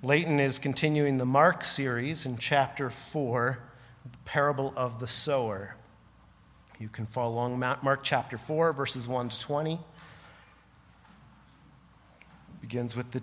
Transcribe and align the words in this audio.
Leighton 0.00 0.38
is 0.38 0.60
continuing 0.60 1.18
the 1.18 1.26
Mark 1.26 1.64
series 1.64 2.24
in 2.24 2.38
chapter 2.38 2.88
4, 2.88 3.58
the 4.04 4.18
parable 4.24 4.72
of 4.76 5.00
the 5.00 5.08
sower. 5.08 5.74
You 6.78 6.88
can 6.88 7.04
follow 7.04 7.34
along 7.34 7.58
Mark 7.58 8.04
chapter 8.04 8.38
4, 8.38 8.72
verses 8.72 9.08
1 9.08 9.30
to 9.30 9.40
20. 9.40 9.74
It 9.74 9.80
begins 12.60 12.94
with 12.94 13.10
the 13.10 13.22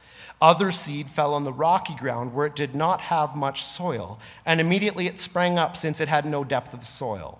Other 0.41 0.71
seed 0.71 1.07
fell 1.07 1.35
on 1.35 1.43
the 1.43 1.53
rocky 1.53 1.93
ground 1.93 2.33
where 2.33 2.47
it 2.47 2.55
did 2.55 2.75
not 2.75 3.01
have 3.01 3.35
much 3.35 3.63
soil, 3.63 4.19
and 4.43 4.59
immediately 4.59 5.05
it 5.05 5.19
sprang 5.19 5.59
up 5.59 5.77
since 5.77 6.01
it 6.01 6.07
had 6.07 6.25
no 6.25 6.43
depth 6.43 6.73
of 6.73 6.87
soil. 6.87 7.39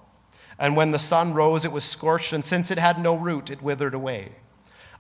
And 0.60 0.76
when 0.76 0.92
the 0.92 1.00
sun 1.00 1.34
rose, 1.34 1.66
it 1.66 1.72
was 1.72 1.84
scorched, 1.84 2.32
and 2.32 2.46
since 2.46 2.70
it 2.70 2.78
had 2.78 3.00
no 3.00 3.16
root, 3.16 3.50
it 3.50 3.64
withered 3.64 3.96
away. 3.96 4.34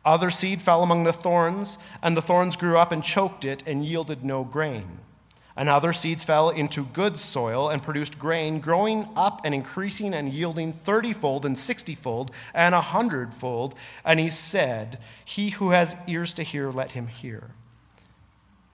Other 0.03 0.31
seed 0.31 0.63
fell 0.63 0.81
among 0.81 1.03
the 1.03 1.13
thorns, 1.13 1.77
and 2.01 2.17
the 2.17 2.23
thorns 2.23 2.55
grew 2.55 2.79
up 2.79 2.91
and 2.91 3.03
choked 3.03 3.45
it 3.45 3.61
and 3.67 3.85
yielded 3.85 4.23
no 4.23 4.43
grain. 4.43 4.97
And 5.55 5.69
other 5.69 5.93
seeds 5.93 6.23
fell 6.23 6.49
into 6.49 6.85
good 6.85 7.19
soil 7.19 7.69
and 7.69 7.83
produced 7.83 8.17
grain, 8.17 8.61
growing 8.61 9.07
up 9.15 9.41
and 9.43 9.53
increasing 9.53 10.15
and 10.15 10.33
yielding 10.33 10.73
thirtyfold 10.73 11.45
and 11.45 11.59
sixtyfold 11.59 12.31
and 12.55 12.73
a 12.73 12.81
hundredfold. 12.81 13.75
And 14.03 14.19
he 14.19 14.31
said, 14.31 14.97
He 15.23 15.49
who 15.49 15.69
has 15.69 15.95
ears 16.07 16.33
to 16.35 16.43
hear, 16.43 16.71
let 16.71 16.91
him 16.91 17.05
hear. 17.05 17.51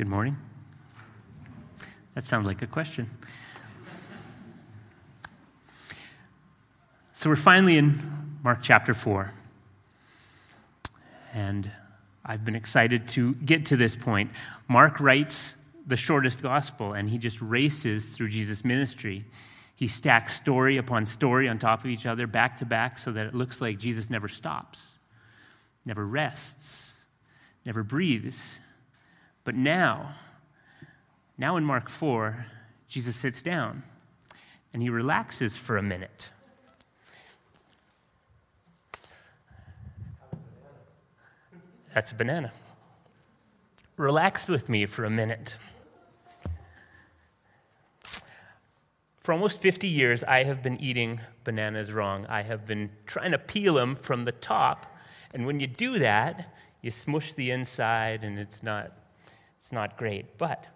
Good 0.00 0.08
morning. 0.08 0.38
That 2.14 2.24
sounds 2.24 2.46
like 2.46 2.62
a 2.62 2.66
question. 2.66 3.10
So 7.12 7.28
we're 7.28 7.36
finally 7.36 7.76
in 7.76 8.38
Mark 8.42 8.60
chapter 8.62 8.94
4. 8.94 9.30
And 11.34 11.70
I've 12.24 12.46
been 12.46 12.56
excited 12.56 13.08
to 13.08 13.34
get 13.34 13.66
to 13.66 13.76
this 13.76 13.94
point. 13.94 14.30
Mark 14.68 15.00
writes 15.00 15.56
the 15.86 15.98
shortest 15.98 16.40
gospel, 16.40 16.94
and 16.94 17.10
he 17.10 17.18
just 17.18 17.42
races 17.42 18.08
through 18.08 18.28
Jesus' 18.28 18.64
ministry. 18.64 19.26
He 19.74 19.86
stacks 19.86 20.34
story 20.34 20.78
upon 20.78 21.04
story 21.04 21.46
on 21.46 21.58
top 21.58 21.80
of 21.80 21.90
each 21.90 22.06
other, 22.06 22.26
back 22.26 22.56
to 22.56 22.64
back, 22.64 22.96
so 22.96 23.12
that 23.12 23.26
it 23.26 23.34
looks 23.34 23.60
like 23.60 23.78
Jesus 23.78 24.08
never 24.08 24.28
stops, 24.28 24.98
never 25.84 26.06
rests, 26.06 26.96
never 27.66 27.82
breathes. 27.82 28.62
But 29.44 29.54
now, 29.54 30.14
now 31.38 31.56
in 31.56 31.64
Mark 31.64 31.88
4, 31.88 32.46
Jesus 32.88 33.16
sits 33.16 33.42
down 33.42 33.82
and 34.72 34.82
he 34.82 34.90
relaxes 34.90 35.56
for 35.56 35.76
a 35.76 35.82
minute. 35.82 36.30
That's 41.94 42.12
a 42.12 42.14
banana. 42.14 42.52
Relax 43.96 44.46
with 44.46 44.68
me 44.68 44.86
for 44.86 45.04
a 45.04 45.10
minute. 45.10 45.56
For 49.20 49.32
almost 49.32 49.60
50 49.60 49.86
years, 49.86 50.24
I 50.24 50.44
have 50.44 50.62
been 50.62 50.80
eating 50.80 51.20
bananas 51.44 51.92
wrong. 51.92 52.26
I 52.26 52.42
have 52.42 52.66
been 52.66 52.90
trying 53.06 53.32
to 53.32 53.38
peel 53.38 53.74
them 53.74 53.96
from 53.96 54.24
the 54.24 54.32
top, 54.32 54.96
and 55.34 55.46
when 55.46 55.60
you 55.60 55.66
do 55.66 55.98
that, 55.98 56.54
you 56.80 56.90
smush 56.90 57.34
the 57.34 57.50
inside, 57.50 58.24
and 58.24 58.38
it's 58.38 58.62
not 58.62 58.92
it's 59.60 59.72
not 59.72 59.98
great, 59.98 60.38
but 60.38 60.68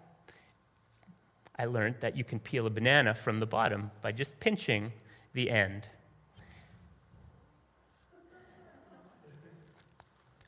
I 1.57 1.65
learned 1.65 1.95
that 2.01 2.15
you 2.15 2.23
can 2.23 2.39
peel 2.39 2.67
a 2.67 2.69
banana 2.69 3.15
from 3.15 3.39
the 3.39 3.47
bottom 3.47 3.89
by 4.03 4.11
just 4.11 4.39
pinching 4.39 4.91
the 5.33 5.49
end. 5.49 5.89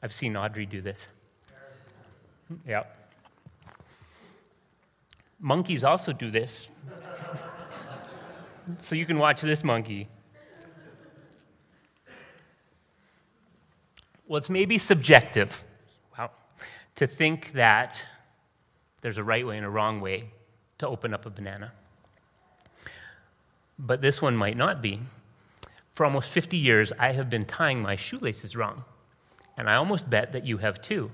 I've 0.04 0.14
seen 0.14 0.38
Audrey 0.38 0.68
do 0.68 0.82
this. 0.82 1.08
Yeah. 2.68 2.84
Monkeys 5.40 5.84
also 5.84 6.14
do 6.14 6.30
this. 6.30 6.70
so 8.78 8.96
you 8.96 9.08
can 9.08 9.18
watch 9.18 9.42
this 9.42 9.64
monkey. 9.64 10.10
Well, 14.28 14.38
it's 14.38 14.50
maybe 14.52 14.78
subjective 14.78 15.64
wow, 16.16 16.30
to 16.98 17.08
think 17.08 17.54
that 17.54 18.06
there's 19.02 19.18
a 19.18 19.24
right 19.24 19.46
way 19.46 19.58
and 19.58 19.66
a 19.66 19.70
wrong 19.70 20.02
way 20.02 20.32
to 20.80 20.88
open 20.88 21.14
up 21.14 21.26
a 21.26 21.30
banana. 21.30 21.72
But 23.80 24.02
this 24.02 24.22
one 24.22 24.36
might 24.36 24.58
not 24.58 24.82
be. 24.82 25.02
For 25.94 26.06
almost 26.06 26.30
50 26.30 26.58
years, 26.58 26.92
I 27.00 27.14
have 27.14 27.30
been 27.30 27.46
tying 27.46 27.82
my 27.82 27.96
shoelaces 27.96 28.56
wrong. 28.56 28.84
And 29.56 29.70
I 29.70 29.76
almost 29.76 30.10
bet 30.10 30.32
that 30.32 30.46
you 30.46 30.58
have 30.58 30.82
too. 30.82 31.12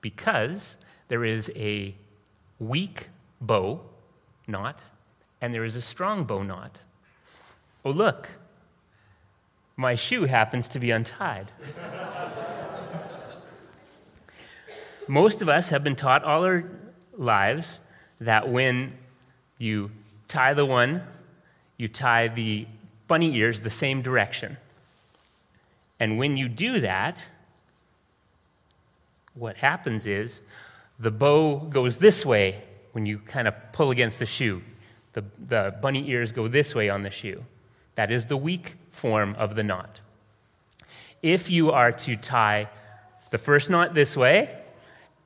Because 0.00 0.78
there 1.08 1.24
is 1.24 1.50
a 1.54 1.94
weak 2.58 3.08
bow 3.40 3.84
knot 4.46 4.82
and 5.40 5.54
there 5.54 5.64
is 5.64 5.76
a 5.76 5.82
strong 5.82 6.24
bow 6.24 6.42
knot. 6.42 6.80
Oh, 7.84 7.90
look, 7.90 8.30
my 9.76 9.94
shoe 9.94 10.24
happens 10.24 10.68
to 10.70 10.80
be 10.80 10.90
untied. 10.90 11.52
most 15.08 15.42
of 15.42 15.48
us 15.48 15.70
have 15.70 15.82
been 15.82 15.96
taught 15.96 16.24
all 16.24 16.44
our 16.44 16.64
lives 17.16 17.80
that 18.20 18.48
when 18.48 18.96
you 19.58 19.90
tie 20.28 20.54
the 20.54 20.66
one, 20.66 21.02
you 21.76 21.88
tie 21.88 22.28
the 22.28 22.66
bunny 23.06 23.34
ears 23.36 23.62
the 23.62 23.70
same 23.70 24.02
direction. 24.02 24.56
And 26.00 26.18
when 26.18 26.36
you 26.36 26.48
do 26.48 26.80
that, 26.80 27.24
what 29.34 29.56
happens 29.56 30.06
is 30.06 30.42
the 30.98 31.10
bow 31.10 31.56
goes 31.58 31.98
this 31.98 32.26
way 32.26 32.62
when 32.92 33.06
you 33.06 33.18
kind 33.18 33.48
of 33.48 33.54
pull 33.72 33.90
against 33.90 34.18
the 34.18 34.26
shoe. 34.26 34.62
The, 35.12 35.24
the 35.38 35.74
bunny 35.80 36.08
ears 36.10 36.32
go 36.32 36.48
this 36.48 36.74
way 36.74 36.88
on 36.88 37.02
the 37.02 37.10
shoe. 37.10 37.44
That 37.94 38.10
is 38.10 38.26
the 38.26 38.36
weak 38.36 38.76
form 38.90 39.34
of 39.38 39.54
the 39.54 39.62
knot. 39.62 40.00
If 41.22 41.50
you 41.50 41.70
are 41.70 41.92
to 41.92 42.16
tie 42.16 42.68
the 43.30 43.38
first 43.38 43.70
knot 43.70 43.94
this 43.94 44.16
way, 44.16 44.56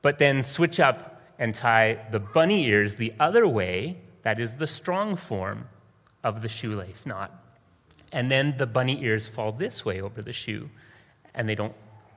but 0.03 0.19
then 0.19 0.43
switch 0.43 0.79
up 0.79 1.21
and 1.39 1.55
tie 1.55 1.97
the 2.11 2.19
bunny 2.19 2.67
ears 2.67 2.95
the 2.95 3.13
other 3.19 3.47
way, 3.47 3.97
that 4.21 4.39
is 4.39 4.57
the 4.57 4.67
strong 4.67 5.15
form 5.15 5.67
of 6.23 6.43
the 6.43 6.49
shoelace 6.49 7.07
knot. 7.07 7.31
And 8.11 8.29
then 8.29 8.55
the 8.57 8.67
bunny 8.67 9.01
ears 9.03 9.27
fall 9.27 9.51
this 9.51 9.83
way 9.83 9.99
over 9.99 10.21
the 10.21 10.33
shoe, 10.33 10.69
and 11.33 11.49
they 11.49 11.55
don't, 11.55 11.73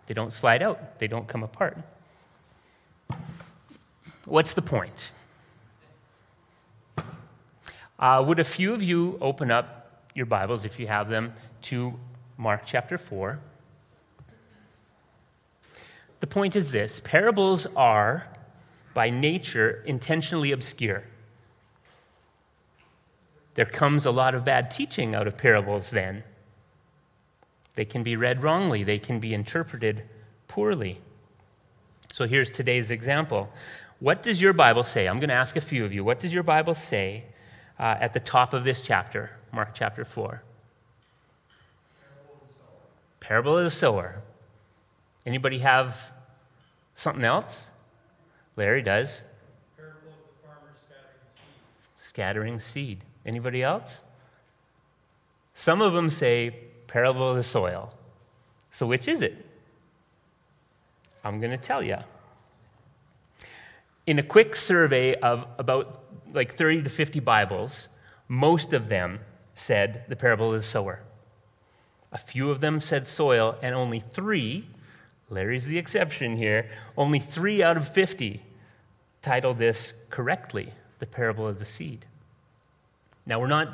they 0.07 0.15
don't 0.15 0.33
slide 0.33 0.63
out, 0.63 0.99
they 0.99 1.07
don't 1.07 1.27
come 1.27 1.43
apart. 1.43 1.79
What's 4.27 4.53
the 4.53 4.63
point? 4.63 5.13
Uh, 7.99 8.23
would 8.27 8.41
a 8.41 8.45
few 8.45 8.75
of 8.75 8.83
you 8.83 9.17
open 9.23 9.51
up 9.51 10.05
your 10.15 10.27
Bibles, 10.27 10.65
if 10.65 10.81
you 10.81 10.89
have 10.89 11.09
them, 11.09 11.33
to 11.63 11.99
Mark 12.37 12.63
chapter 12.67 12.99
4? 12.99 13.39
The 16.27 16.35
point 16.35 16.57
is 16.57 16.73
this 16.73 16.99
parables 16.99 17.69
are, 17.77 18.27
by 18.95 19.11
nature, 19.11 19.85
intentionally 19.87 20.51
obscure. 20.51 21.05
There 23.55 23.65
comes 23.65 24.05
a 24.05 24.11
lot 24.11 24.35
of 24.35 24.45
bad 24.45 24.73
teaching 24.73 25.15
out 25.15 25.29
of 25.29 25.39
parables 25.39 25.91
then. 25.91 26.25
They 27.77 27.85
can 27.85 28.03
be 28.03 28.17
read 28.17 28.43
wrongly, 28.43 28.83
they 28.83 28.99
can 28.99 29.21
be 29.21 29.35
interpreted 29.35 30.03
poorly. 30.49 30.99
So 32.13 32.27
here's 32.27 32.51
today's 32.51 32.91
example. 32.91 33.49
What 34.01 34.21
does 34.25 34.43
your 34.43 34.53
Bible 34.53 34.83
say? 34.83 35.07
I'm 35.07 35.21
going 35.21 35.29
to 35.29 35.35
ask 35.37 35.55
a 35.55 35.61
few 35.61 35.85
of 35.85 35.93
you. 35.93 36.03
What 36.03 36.19
does 36.19 36.35
your 36.35 36.43
Bible 36.43 36.75
say 36.75 37.23
uh, 37.79 37.99
at 38.01 38.15
the 38.15 38.21
top 38.21 38.53
of 38.53 38.65
this 38.65 38.81
chapter, 38.81 39.31
Mark 39.53 39.75
chapter 39.75 40.05
4? 40.05 40.43
Parable 43.21 43.57
of 43.57 43.63
the 43.63 43.71
sower. 43.71 44.23
Anybody 45.25 45.61
have 45.61 46.16
something 46.97 47.25
else? 47.25 47.71
Larry 48.57 48.83
does. 48.83 49.23
Parable 49.77 49.99
of 50.09 50.43
the 50.43 50.49
farmer 50.49 50.73
scattering 50.75 51.29
seed. 51.29 51.45
Scattering 51.95 52.61
seed. 52.61 53.05
Anybody 53.25 53.63
else? 53.63 54.03
Some 55.55 55.81
of 55.81 55.93
them 55.93 56.11
say 56.11 56.57
parable 56.89 57.31
of 57.31 57.37
the 57.37 57.43
soil. 57.45 57.95
So 58.71 58.87
which 58.87 59.07
is 59.07 59.23
it? 59.23 59.47
I'm 61.23 61.41
going 61.41 61.51
to 61.53 61.59
tell 61.59 61.83
you. 61.83 61.99
In 64.07 64.19
a 64.19 64.23
quick 64.23 64.55
survey 64.55 65.15
of 65.15 65.47
about 65.59 66.05
like 66.33 66.55
30 66.55 66.83
to 66.83 66.91
50 66.91 67.21
Bibles, 67.21 67.89
most 68.29 68.73
of 68.73 68.89
them 68.89 69.21
said 69.55 70.05
the 70.09 70.17
parable 70.17 70.53
of 70.53 70.61
the 70.61 70.63
sower. 70.63 71.03
A 72.13 72.19
few 72.19 72.51
of 72.51 72.61
them 72.61 72.81
said 72.81 73.07
soil, 73.07 73.59
and 73.63 73.75
only 73.75 74.01
three, 74.01 74.69
Larry's 75.29 75.67
the 75.67 75.79
exception 75.79 76.37
here, 76.37 76.69
only 76.97 77.19
three 77.19 77.63
out 77.63 77.77
of 77.77 77.89
50 77.89 78.43
titled 79.23 79.59
this 79.59 79.95
correctly 80.11 80.73
the 80.99 81.07
parable 81.07 81.47
of 81.47 81.59
the 81.59 81.65
seed. 81.65 82.05
Now, 83.27 83.41
we're 83.41 83.49
not, 83.49 83.69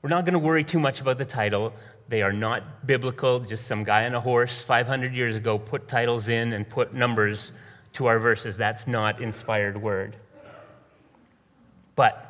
we're 0.00 0.08
not 0.08 0.24
going 0.24 0.32
to 0.32 0.38
worry 0.38 0.64
too 0.64 0.78
much 0.78 1.00
about 1.00 1.18
the 1.18 1.26
title. 1.26 1.74
They 2.08 2.22
are 2.22 2.32
not 2.32 2.86
biblical. 2.86 3.40
Just 3.40 3.66
some 3.66 3.84
guy 3.84 4.06
on 4.06 4.14
a 4.14 4.20
horse 4.20 4.62
500 4.62 5.12
years 5.12 5.36
ago 5.36 5.58
put 5.58 5.88
titles 5.88 6.28
in 6.28 6.54
and 6.54 6.66
put 6.66 6.94
numbers 6.94 7.52
to 7.94 8.06
our 8.06 8.18
verses. 8.18 8.56
That's 8.56 8.86
not 8.86 9.20
inspired 9.20 9.80
word. 9.80 10.16
But 11.94 12.24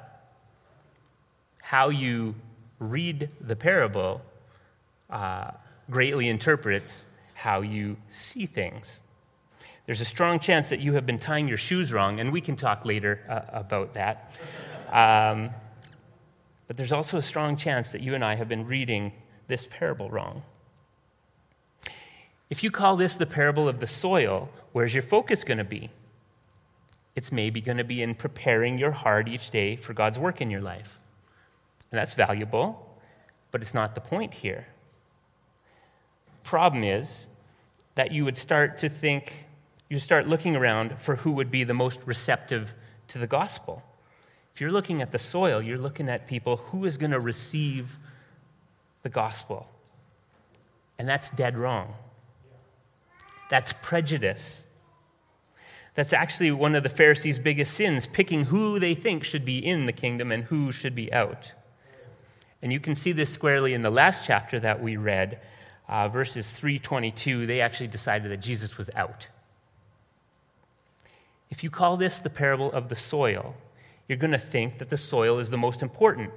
how 1.62 1.90
you 1.90 2.34
read 2.80 3.28
the 3.40 3.54
parable 3.54 4.22
uh, 5.10 5.52
greatly 5.90 6.28
interprets 6.28 7.06
how 7.38 7.60
you 7.60 7.96
see 8.08 8.46
things. 8.46 9.00
There's 9.86 10.00
a 10.00 10.04
strong 10.04 10.40
chance 10.40 10.70
that 10.70 10.80
you 10.80 10.94
have 10.94 11.06
been 11.06 11.20
tying 11.20 11.46
your 11.46 11.56
shoes 11.56 11.92
wrong, 11.92 12.18
and 12.18 12.32
we 12.32 12.40
can 12.40 12.56
talk 12.56 12.84
later 12.84 13.20
uh, 13.28 13.60
about 13.60 13.94
that. 13.94 14.32
Um, 14.90 15.50
but 16.66 16.76
there's 16.76 16.90
also 16.90 17.16
a 17.16 17.22
strong 17.22 17.56
chance 17.56 17.92
that 17.92 18.02
you 18.02 18.16
and 18.16 18.24
I 18.24 18.34
have 18.34 18.48
been 18.48 18.66
reading 18.66 19.12
this 19.46 19.68
parable 19.70 20.10
wrong. 20.10 20.42
If 22.50 22.64
you 22.64 22.72
call 22.72 22.96
this 22.96 23.14
the 23.14 23.24
parable 23.24 23.68
of 23.68 23.78
the 23.78 23.86
soil, 23.86 24.48
where's 24.72 24.92
your 24.92 25.04
focus 25.04 25.44
going 25.44 25.58
to 25.58 25.64
be? 25.64 25.90
It's 27.14 27.30
maybe 27.30 27.60
going 27.60 27.78
to 27.78 27.84
be 27.84 28.02
in 28.02 28.16
preparing 28.16 28.78
your 28.78 28.90
heart 28.90 29.28
each 29.28 29.50
day 29.50 29.76
for 29.76 29.94
God's 29.94 30.18
work 30.18 30.40
in 30.40 30.50
your 30.50 30.60
life. 30.60 30.98
And 31.92 31.98
that's 31.98 32.14
valuable, 32.14 32.98
but 33.52 33.60
it's 33.60 33.74
not 33.74 33.94
the 33.94 34.00
point 34.00 34.34
here. 34.34 34.66
Problem 36.42 36.84
is 36.84 37.26
that 37.94 38.12
you 38.12 38.24
would 38.24 38.36
start 38.36 38.78
to 38.78 38.88
think, 38.88 39.46
you 39.88 39.98
start 39.98 40.26
looking 40.26 40.56
around 40.56 40.98
for 40.98 41.16
who 41.16 41.32
would 41.32 41.50
be 41.50 41.64
the 41.64 41.74
most 41.74 42.00
receptive 42.04 42.74
to 43.08 43.18
the 43.18 43.26
gospel. 43.26 43.82
If 44.54 44.60
you're 44.60 44.72
looking 44.72 45.00
at 45.00 45.12
the 45.12 45.18
soil, 45.18 45.62
you're 45.62 45.78
looking 45.78 46.08
at 46.08 46.26
people 46.26 46.56
who 46.56 46.84
is 46.84 46.96
going 46.96 47.12
to 47.12 47.20
receive 47.20 47.98
the 49.02 49.08
gospel. 49.08 49.68
And 50.98 51.08
that's 51.08 51.30
dead 51.30 51.56
wrong. 51.56 51.94
That's 53.50 53.72
prejudice. 53.72 54.66
That's 55.94 56.12
actually 56.12 56.52
one 56.52 56.74
of 56.74 56.82
the 56.82 56.88
Pharisees' 56.88 57.38
biggest 57.38 57.74
sins, 57.74 58.06
picking 58.06 58.46
who 58.46 58.78
they 58.78 58.94
think 58.94 59.24
should 59.24 59.44
be 59.44 59.58
in 59.58 59.86
the 59.86 59.92
kingdom 59.92 60.30
and 60.30 60.44
who 60.44 60.70
should 60.70 60.94
be 60.94 61.12
out. 61.12 61.54
And 62.62 62.72
you 62.72 62.80
can 62.80 62.94
see 62.94 63.12
this 63.12 63.32
squarely 63.32 63.74
in 63.74 63.82
the 63.82 63.90
last 63.90 64.26
chapter 64.26 64.60
that 64.60 64.82
we 64.82 64.96
read, 64.96 65.40
uh, 65.88 66.08
verses 66.08 66.48
322. 66.50 67.46
They 67.46 67.60
actually 67.60 67.88
decided 67.88 68.30
that 68.30 68.38
Jesus 68.38 68.76
was 68.76 68.90
out. 68.94 69.28
If 71.50 71.64
you 71.64 71.70
call 71.70 71.96
this 71.96 72.18
the 72.18 72.30
parable 72.30 72.70
of 72.72 72.88
the 72.88 72.96
soil, 72.96 73.54
you're 74.06 74.18
going 74.18 74.32
to 74.32 74.38
think 74.38 74.78
that 74.78 74.90
the 74.90 74.96
soil 74.96 75.38
is 75.38 75.50
the 75.50 75.56
most 75.56 75.82
important. 75.82 76.30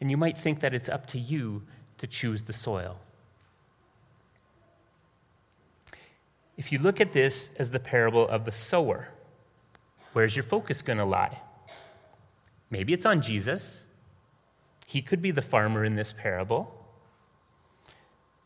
And 0.00 0.10
you 0.10 0.16
might 0.16 0.36
think 0.36 0.60
that 0.60 0.74
it's 0.74 0.88
up 0.88 1.06
to 1.08 1.18
you 1.18 1.62
to 1.98 2.06
choose 2.06 2.42
the 2.42 2.52
soil. 2.52 2.98
If 6.56 6.72
you 6.72 6.78
look 6.78 7.00
at 7.00 7.12
this 7.12 7.50
as 7.58 7.70
the 7.70 7.80
parable 7.80 8.28
of 8.28 8.44
the 8.44 8.52
sower, 8.52 9.08
where's 10.12 10.36
your 10.36 10.42
focus 10.42 10.82
going 10.82 10.98
to 10.98 11.04
lie? 11.04 11.40
Maybe 12.70 12.92
it's 12.92 13.06
on 13.06 13.22
Jesus. 13.22 13.86
He 14.86 15.02
could 15.02 15.22
be 15.22 15.30
the 15.30 15.42
farmer 15.42 15.84
in 15.84 15.94
this 15.94 16.12
parable. 16.12 16.81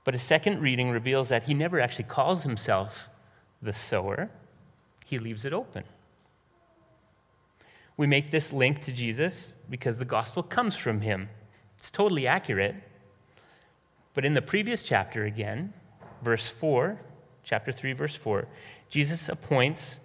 But 0.07 0.15
a 0.15 0.21
second 0.21 0.61
reading 0.61 0.91
reveals 0.91 1.31
that 1.31 1.43
he 1.43 1.53
never 1.53 1.81
actually 1.81 2.05
calls 2.05 2.45
himself 2.45 3.09
the 3.61 3.73
sower, 3.73 4.31
he 5.05 5.19
leaves 5.19 5.45
it 5.45 5.53
open. 5.53 5.83
We 7.97 8.07
make 8.07 8.31
this 8.31 8.53
link 8.53 8.83
to 8.83 8.93
Jesus 8.93 9.57
because 9.69 9.99
the 9.99 10.05
gospel 10.05 10.45
comes 10.45 10.77
from 10.77 11.01
him. 11.01 11.29
It's 11.77 11.91
totally 11.91 12.25
accurate. 12.25 12.77
But 14.15 14.25
in 14.25 14.35
the 14.35 14.43
previous 14.43 14.85
chapter, 14.85 15.25
again, 15.25 15.73
verse 16.23 16.49
4, 16.49 17.01
chapter 17.43 17.73
3, 17.73 17.93
verse 17.95 18.15
4, 18.15 18.47
Jesus 18.89 19.29
appoints 19.29 19.99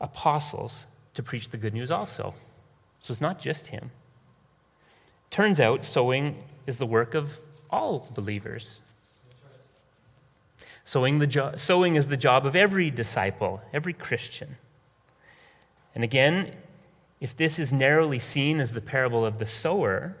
apostles 0.00 0.86
to 1.14 1.22
preach 1.24 1.48
the 1.48 1.56
good 1.56 1.74
news 1.74 1.90
also. 1.90 2.34
So 3.00 3.10
it's 3.10 3.20
not 3.20 3.40
just 3.40 3.68
him. 3.68 3.90
Turns 5.30 5.58
out 5.58 5.84
sowing 5.84 6.44
is 6.64 6.78
the 6.78 6.86
work 6.86 7.14
of 7.14 7.40
all 7.70 8.08
believers. 8.14 8.81
Sowing, 10.84 11.18
the 11.18 11.26
jo- 11.26 11.54
sowing 11.56 11.94
is 11.94 12.08
the 12.08 12.16
job 12.16 12.44
of 12.44 12.56
every 12.56 12.90
disciple, 12.90 13.62
every 13.72 13.92
Christian. 13.92 14.56
And 15.94 16.02
again, 16.02 16.56
if 17.20 17.36
this 17.36 17.58
is 17.58 17.72
narrowly 17.72 18.18
seen 18.18 18.60
as 18.60 18.72
the 18.72 18.80
parable 18.80 19.24
of 19.24 19.38
the 19.38 19.46
sower, 19.46 20.16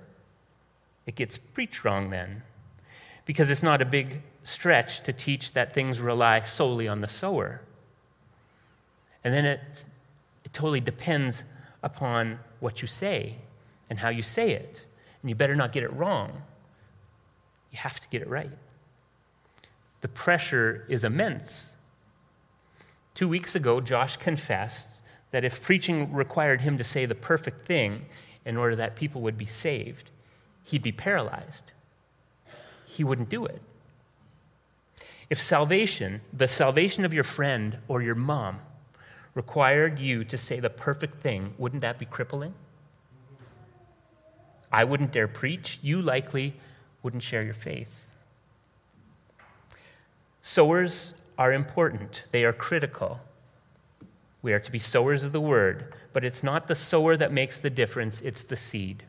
it 1.06 1.16
gets 1.16 1.36
preached 1.36 1.84
wrong 1.84 2.10
then. 2.10 2.42
Because 3.24 3.50
it's 3.50 3.62
not 3.62 3.82
a 3.82 3.84
big 3.84 4.22
stretch 4.44 5.02
to 5.02 5.12
teach 5.12 5.52
that 5.52 5.72
things 5.72 6.00
rely 6.00 6.40
solely 6.42 6.86
on 6.86 7.00
the 7.00 7.08
sower. 7.08 7.62
And 9.24 9.32
then 9.32 9.44
it, 9.44 9.84
it 10.44 10.52
totally 10.52 10.80
depends 10.80 11.44
upon 11.82 12.38
what 12.60 12.82
you 12.82 12.88
say 12.88 13.36
and 13.90 13.98
how 13.98 14.08
you 14.08 14.22
say 14.22 14.52
it. 14.52 14.84
And 15.22 15.28
you 15.28 15.34
better 15.34 15.56
not 15.56 15.72
get 15.72 15.82
it 15.82 15.92
wrong. 15.92 16.42
You 17.70 17.78
have 17.78 18.00
to 18.00 18.08
get 18.08 18.22
it 18.22 18.28
right. 18.28 18.50
The 20.02 20.08
pressure 20.08 20.84
is 20.88 21.04
immense. 21.04 21.76
Two 23.14 23.28
weeks 23.28 23.54
ago, 23.54 23.80
Josh 23.80 24.16
confessed 24.16 25.02
that 25.30 25.44
if 25.44 25.62
preaching 25.62 26.12
required 26.12 26.60
him 26.60 26.76
to 26.78 26.84
say 26.84 27.06
the 27.06 27.14
perfect 27.14 27.66
thing 27.66 28.06
in 28.44 28.56
order 28.56 28.76
that 28.76 28.96
people 28.96 29.22
would 29.22 29.38
be 29.38 29.46
saved, 29.46 30.10
he'd 30.64 30.82
be 30.82 30.92
paralyzed. 30.92 31.72
He 32.86 33.04
wouldn't 33.04 33.30
do 33.30 33.46
it. 33.46 33.62
If 35.30 35.40
salvation, 35.40 36.20
the 36.32 36.48
salvation 36.48 37.04
of 37.04 37.14
your 37.14 37.24
friend 37.24 37.78
or 37.88 38.02
your 38.02 38.14
mom, 38.14 38.60
required 39.34 39.98
you 39.98 40.24
to 40.24 40.36
say 40.36 40.60
the 40.60 40.68
perfect 40.68 41.20
thing, 41.20 41.54
wouldn't 41.56 41.80
that 41.80 41.98
be 41.98 42.04
crippling? 42.04 42.54
I 44.70 44.84
wouldn't 44.84 45.12
dare 45.12 45.28
preach. 45.28 45.78
You 45.82 46.02
likely 46.02 46.54
wouldn't 47.02 47.22
share 47.22 47.44
your 47.44 47.54
faith. 47.54 48.08
Sowers 50.42 51.14
are 51.38 51.52
important, 51.52 52.24
they 52.32 52.44
are 52.44 52.52
critical. 52.52 53.20
We 54.42 54.52
are 54.52 54.58
to 54.58 54.72
be 54.72 54.80
sowers 54.80 55.22
of 55.22 55.30
the 55.30 55.40
word, 55.40 55.94
but 56.12 56.24
it's 56.24 56.42
not 56.42 56.66
the 56.66 56.74
sower 56.74 57.16
that 57.16 57.32
makes 57.32 57.60
the 57.60 57.70
difference, 57.70 58.20
it's 58.20 58.42
the 58.42 58.56
seed. 58.56 59.04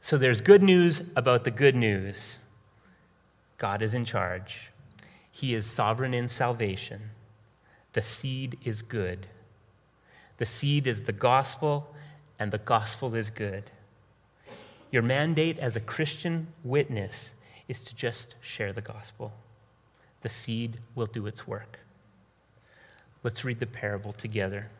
So 0.00 0.16
there's 0.16 0.40
good 0.40 0.62
news 0.62 1.02
about 1.16 1.42
the 1.42 1.50
good 1.50 1.74
news. 1.74 2.38
God 3.58 3.82
is 3.82 3.92
in 3.92 4.04
charge, 4.04 4.70
He 5.32 5.52
is 5.52 5.66
sovereign 5.66 6.14
in 6.14 6.28
salvation. 6.28 7.10
The 7.94 8.02
seed 8.02 8.56
is 8.64 8.82
good. 8.82 9.26
The 10.36 10.46
seed 10.46 10.86
is 10.86 11.02
the 11.02 11.12
gospel, 11.12 11.92
and 12.38 12.52
the 12.52 12.58
gospel 12.58 13.16
is 13.16 13.30
good. 13.30 13.72
Your 14.92 15.02
mandate 15.02 15.58
as 15.58 15.74
a 15.74 15.80
Christian 15.80 16.48
witness 16.62 17.34
is 17.68 17.80
to 17.80 17.94
just 17.94 18.34
share 18.40 18.72
the 18.72 18.80
gospel. 18.80 19.32
The 20.22 20.28
seed 20.28 20.78
will 20.94 21.06
do 21.06 21.26
its 21.26 21.46
work. 21.46 21.80
Let's 23.22 23.44
read 23.44 23.60
the 23.60 23.66
parable 23.66 24.12
together. 24.12 24.70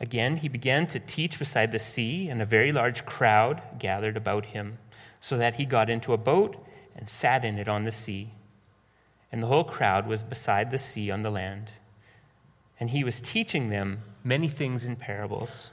Again, 0.00 0.36
he 0.36 0.48
began 0.48 0.86
to 0.88 1.00
teach 1.00 1.38
beside 1.38 1.72
the 1.72 1.78
sea, 1.80 2.28
and 2.28 2.40
a 2.40 2.46
very 2.46 2.70
large 2.70 3.04
crowd 3.04 3.62
gathered 3.78 4.16
about 4.16 4.46
him, 4.46 4.78
so 5.18 5.36
that 5.36 5.56
he 5.56 5.64
got 5.64 5.90
into 5.90 6.12
a 6.12 6.18
boat 6.18 6.56
and 6.94 7.08
sat 7.08 7.44
in 7.44 7.58
it 7.58 7.68
on 7.68 7.84
the 7.84 7.92
sea. 7.92 8.30
And 9.32 9.42
the 9.42 9.48
whole 9.48 9.64
crowd 9.64 10.06
was 10.06 10.22
beside 10.22 10.70
the 10.70 10.78
sea 10.78 11.10
on 11.10 11.22
the 11.22 11.30
land. 11.30 11.72
And 12.78 12.90
he 12.90 13.02
was 13.02 13.20
teaching 13.20 13.70
them 13.70 14.02
many 14.22 14.48
things 14.48 14.84
in 14.84 14.96
parables. 14.96 15.72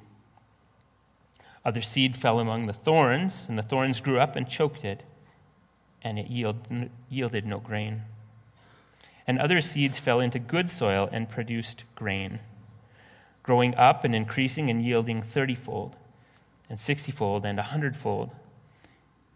Other 1.63 1.81
seed 1.81 2.15
fell 2.15 2.39
among 2.39 2.65
the 2.65 2.73
thorns, 2.73 3.45
and 3.47 3.57
the 3.57 3.63
thorns 3.63 4.01
grew 4.01 4.19
up 4.19 4.35
and 4.35 4.49
choked 4.49 4.83
it, 4.83 5.03
and 6.01 6.17
it 6.17 6.27
yield, 6.27 6.67
yielded 7.09 7.45
no 7.45 7.59
grain. 7.59 8.03
And 9.27 9.37
other 9.37 9.61
seeds 9.61 9.99
fell 9.99 10.19
into 10.19 10.39
good 10.39 10.69
soil 10.69 11.07
and 11.11 11.29
produced 11.29 11.83
grain, 11.93 12.39
growing 13.43 13.75
up 13.75 14.03
and 14.03 14.15
increasing 14.15 14.69
and 14.69 14.83
yielding 14.83 15.21
thirtyfold, 15.21 15.93
and 16.67 16.79
sixtyfold, 16.79 17.45
and 17.45 17.59
a 17.59 17.63
hundredfold. 17.63 18.31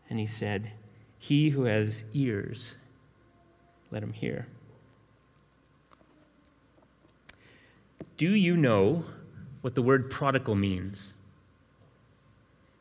And 0.10 0.20
he 0.20 0.26
said, 0.26 0.72
He 1.20 1.52
who 1.52 1.66
has 1.66 2.06
ears, 2.14 2.78
let 3.92 4.02
him 4.02 4.14
hear. 4.14 4.48
Do 8.18 8.34
you 8.34 8.58
know 8.58 9.06
what 9.62 9.76
the 9.76 9.82
word 9.82 10.10
prodigal 10.10 10.56
means? 10.56 11.16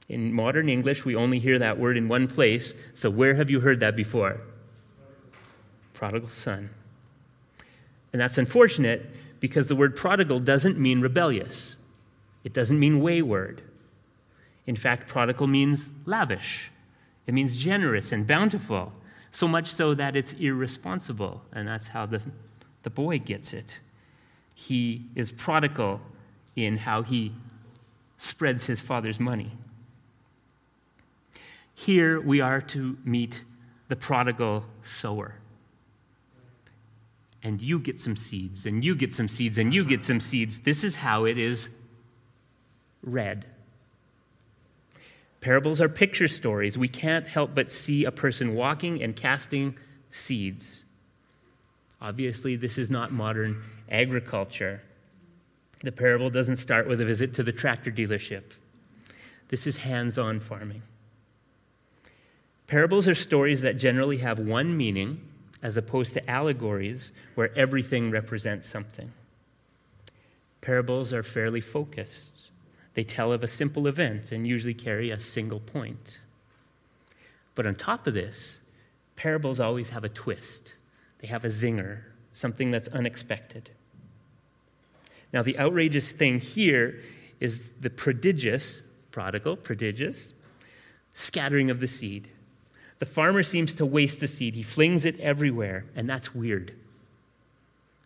In 0.08 0.32
modern 0.32 0.68
English, 0.68 1.04
we 1.04 1.16
only 1.16 1.38
hear 1.38 1.58
that 1.58 1.78
word 1.78 1.96
in 1.96 2.08
one 2.08 2.26
place. 2.28 2.74
So, 2.94 3.08
where 3.08 3.34
have 3.34 3.48
you 3.48 3.60
heard 3.60 3.80
that 3.80 3.96
before? 3.96 4.40
Prodigal 5.94 6.28
son. 6.28 6.70
And 8.12 8.20
that's 8.20 8.38
unfortunate 8.38 9.10
because 9.40 9.66
the 9.66 9.76
word 9.76 9.96
prodigal 9.96 10.40
doesn't 10.40 10.78
mean 10.78 11.00
rebellious, 11.00 11.76
it 12.44 12.52
doesn't 12.52 12.78
mean 12.78 13.00
wayward. 13.00 13.62
In 14.66 14.76
fact, 14.76 15.08
prodigal 15.08 15.46
means 15.46 15.90
lavish, 16.06 16.70
it 17.26 17.34
means 17.34 17.58
generous 17.58 18.12
and 18.12 18.26
bountiful, 18.26 18.92
so 19.30 19.48
much 19.48 19.72
so 19.72 19.94
that 19.94 20.16
it's 20.16 20.32
irresponsible. 20.34 21.42
And 21.52 21.66
that's 21.66 21.88
how 21.88 22.06
the, 22.06 22.22
the 22.82 22.90
boy 22.90 23.18
gets 23.18 23.52
it. 23.52 23.80
He 24.54 25.06
is 25.14 25.32
prodigal 25.32 26.00
in 26.54 26.78
how 26.78 27.02
he 27.02 27.32
spreads 28.16 28.66
his 28.66 28.80
father's 28.80 29.18
money. 29.18 29.50
Here 31.74 32.20
we 32.20 32.40
are 32.40 32.60
to 32.60 32.96
meet 33.04 33.44
the 33.88 33.96
prodigal 33.96 34.64
sower. 34.82 35.36
And 37.42 37.60
you 37.60 37.78
get 37.78 38.00
some 38.00 38.16
seeds, 38.16 38.64
and 38.64 38.84
you 38.84 38.94
get 38.94 39.14
some 39.14 39.28
seeds, 39.28 39.58
and 39.58 39.74
you 39.74 39.84
get 39.84 40.02
some 40.02 40.20
seeds. 40.20 40.60
This 40.60 40.82
is 40.82 40.96
how 40.96 41.24
it 41.24 41.36
is 41.36 41.68
read. 43.02 43.44
Parables 45.40 45.78
are 45.80 45.90
picture 45.90 46.28
stories. 46.28 46.78
We 46.78 46.88
can't 46.88 47.26
help 47.26 47.54
but 47.54 47.70
see 47.70 48.04
a 48.04 48.10
person 48.10 48.54
walking 48.54 49.02
and 49.02 49.14
casting 49.14 49.76
seeds. 50.08 50.84
Obviously, 52.00 52.56
this 52.56 52.78
is 52.78 52.88
not 52.88 53.12
modern 53.12 53.62
agriculture. 53.90 54.82
The 55.82 55.92
parable 55.92 56.30
doesn't 56.30 56.56
start 56.56 56.88
with 56.88 57.00
a 57.02 57.04
visit 57.04 57.34
to 57.34 57.42
the 57.42 57.52
tractor 57.52 57.90
dealership. 57.90 58.54
This 59.48 59.66
is 59.66 59.78
hands 59.78 60.16
on 60.16 60.40
farming. 60.40 60.82
Parables 62.66 63.06
are 63.06 63.14
stories 63.14 63.60
that 63.60 63.76
generally 63.76 64.18
have 64.18 64.38
one 64.38 64.76
meaning, 64.76 65.20
as 65.62 65.76
opposed 65.76 66.12
to 66.14 66.30
allegories 66.30 67.12
where 67.34 67.56
everything 67.56 68.10
represents 68.10 68.68
something. 68.68 69.12
Parables 70.60 71.12
are 71.12 71.22
fairly 71.22 71.60
focused. 71.60 72.48
They 72.94 73.04
tell 73.04 73.32
of 73.32 73.42
a 73.42 73.48
simple 73.48 73.86
event 73.86 74.32
and 74.32 74.46
usually 74.46 74.74
carry 74.74 75.10
a 75.10 75.18
single 75.18 75.60
point. 75.60 76.20
But 77.54 77.66
on 77.66 77.74
top 77.74 78.06
of 78.06 78.14
this, 78.14 78.62
parables 79.16 79.60
always 79.60 79.90
have 79.90 80.04
a 80.04 80.08
twist. 80.08 80.74
They 81.18 81.26
have 81.26 81.44
a 81.44 81.48
zinger, 81.48 82.02
something 82.32 82.70
that's 82.70 82.88
unexpected. 82.88 83.70
Now, 85.32 85.42
the 85.42 85.58
outrageous 85.58 86.12
thing 86.12 86.40
here 86.40 87.00
is 87.40 87.72
the 87.72 87.90
prodigious, 87.90 88.84
prodigal, 89.10 89.56
prodigious, 89.56 90.32
scattering 91.12 91.70
of 91.70 91.80
the 91.80 91.86
seed. 91.86 92.28
The 93.04 93.10
farmer 93.10 93.42
seems 93.42 93.74
to 93.74 93.84
waste 93.84 94.20
the 94.20 94.26
seed. 94.26 94.54
He 94.54 94.62
flings 94.62 95.04
it 95.04 95.20
everywhere, 95.20 95.84
and 95.94 96.08
that's 96.08 96.34
weird. 96.34 96.72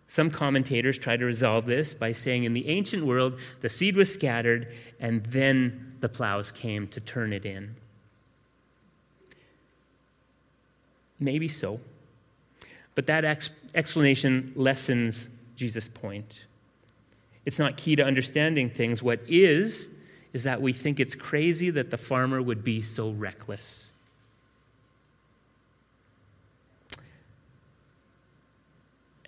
Some 0.08 0.28
commentators 0.28 0.98
try 0.98 1.16
to 1.16 1.24
resolve 1.24 1.66
this 1.66 1.94
by 1.94 2.10
saying 2.10 2.42
in 2.42 2.52
the 2.52 2.68
ancient 2.68 3.06
world, 3.06 3.38
the 3.60 3.68
seed 3.68 3.94
was 3.94 4.12
scattered, 4.12 4.74
and 4.98 5.22
then 5.26 5.94
the 6.00 6.08
plows 6.08 6.50
came 6.50 6.88
to 6.88 6.98
turn 6.98 7.32
it 7.32 7.46
in. 7.46 7.76
Maybe 11.20 11.46
so. 11.46 11.78
But 12.96 13.06
that 13.06 13.24
ex- 13.24 13.50
explanation 13.76 14.52
lessens 14.56 15.28
Jesus' 15.54 15.86
point. 15.86 16.44
It's 17.44 17.60
not 17.60 17.76
key 17.76 17.94
to 17.94 18.04
understanding 18.04 18.68
things. 18.68 19.00
What 19.00 19.20
is, 19.28 19.90
is 20.32 20.42
that 20.42 20.60
we 20.60 20.72
think 20.72 20.98
it's 20.98 21.14
crazy 21.14 21.70
that 21.70 21.92
the 21.92 21.98
farmer 21.98 22.42
would 22.42 22.64
be 22.64 22.82
so 22.82 23.10
reckless. 23.10 23.87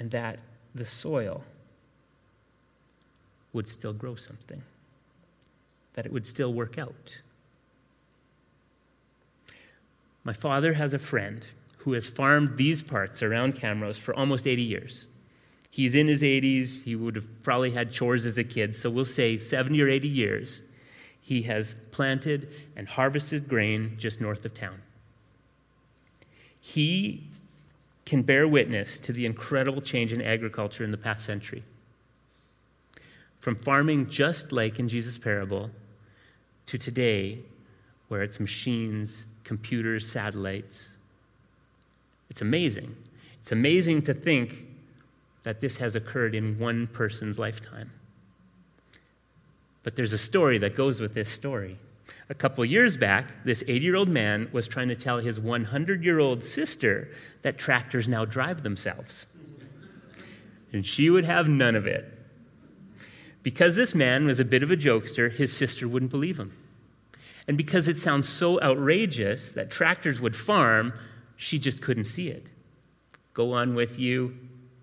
And 0.01 0.11
that 0.11 0.39
the 0.75 0.87
soil 0.87 1.45
would 3.53 3.69
still 3.69 3.93
grow 3.93 4.15
something, 4.15 4.63
that 5.93 6.07
it 6.07 6.13
would 6.13 6.25
still 6.27 6.53
work 6.53 6.79
out. 6.79 7.19
My 10.25 10.33
father 10.33 10.73
has 10.75 10.95
a 10.95 10.99
friend 10.99 11.47
who 11.79 11.93
has 11.93 12.09
farmed 12.09 12.57
these 12.57 12.83
parts 12.83 13.23
around 13.23 13.57
Camrose 13.57 13.99
for 13.99 14.15
almost 14.17 14.47
80 14.47 14.63
years. 14.63 15.07
He's 15.71 15.95
in 15.95 16.09
his 16.09 16.23
80s. 16.23 16.85
He 16.85 16.97
would 16.97 17.17
have 17.17 17.43
probably 17.43 17.73
had 17.73 17.93
chores 17.93 18.27
as 18.27 18.37
a 18.39 18.45
kid, 18.45 18.75
so 18.75 18.91
we'll 18.91 19.05
say 19.05 19.37
70 19.37 19.81
or 19.81 19.89
80 19.89 20.09
years. 20.09 20.63
He 21.21 21.43
has 21.43 21.75
planted 21.91 22.49
and 22.75 22.89
harvested 22.89 23.49
grain 23.49 23.95
just 23.99 24.21
north 24.21 24.45
of 24.45 24.55
town. 24.55 24.83
He 26.61 27.31
can 28.11 28.23
bear 28.23 28.49
witness 28.49 28.99
to 28.99 29.13
the 29.13 29.25
incredible 29.25 29.81
change 29.81 30.13
in 30.13 30.21
agriculture 30.21 30.83
in 30.83 30.91
the 30.91 30.97
past 30.97 31.25
century. 31.25 31.63
From 33.39 33.55
farming 33.55 34.09
just 34.09 34.51
like 34.51 34.81
in 34.81 34.89
Jesus' 34.89 35.17
parable 35.17 35.71
to 36.67 36.77
today, 36.77 37.39
where 38.09 38.25
it's 38.25 38.41
machines, 38.41 39.29
computers, 39.45 40.11
satellites. 40.11 40.99
It's 42.31 42.43
amazing. 42.43 42.97
It's 43.41 43.53
amazing 43.53 44.03
to 44.03 44.13
think 44.13 44.67
that 45.45 45.61
this 45.61 45.77
has 45.77 45.95
occurred 45.95 46.35
in 46.35 46.59
one 46.59 46.89
person's 46.89 47.39
lifetime. 47.39 47.93
But 49.85 49.95
there's 49.95 50.13
a 50.13 50.19
story 50.19 50.59
that 50.59 50.75
goes 50.75 51.01
with 51.01 51.15
this 51.15 51.29
story. 51.29 51.79
A 52.29 52.35
couple 52.35 52.65
years 52.65 52.97
back, 52.97 53.45
this 53.45 53.65
80 53.67 53.85
year 53.85 53.97
old 53.97 54.09
man 54.09 54.49
was 54.53 54.69
trying 54.69 54.89
to 54.89 54.97
tell 54.97 55.19
his 55.19 55.41
100 55.41 56.05
year 56.05 56.19
old 56.19 56.45
sister 56.45 57.11
that 57.43 57.59
tractors 57.59 58.09
now 58.09 58.25
drive 58.25 58.63
themselves. 58.63 59.27
And 60.73 60.87
she 60.87 61.11
would 61.11 61.25
have 61.25 61.49
none 61.49 61.75
of 61.75 61.87
it. 61.87 62.17
Because 63.43 63.75
this 63.75 63.95
man 63.95 64.27
was 64.27 64.39
a 64.39 64.45
bit 64.45 64.63
of 64.63 64.71
a 64.71 64.77
jokester, 64.77 65.33
his 65.33 65.57
sister 65.57 65.89
wouldn't 65.89 66.11
believe 66.11 66.39
him. 66.39 66.53
And 67.49 67.57
because 67.57 67.89
it 67.89 67.97
sounds 67.97 68.29
so 68.29 68.61
outrageous 68.61 69.51
that 69.53 69.71
tractors 69.71 70.21
would 70.21 70.37
farm, 70.37 70.93
she 71.37 71.59
just 71.59 71.81
couldn't 71.83 72.05
see 72.05 72.29
it. 72.29 72.51
Go 73.35 73.55
on 73.55 73.75
with 73.75 73.99
you. 73.99 74.37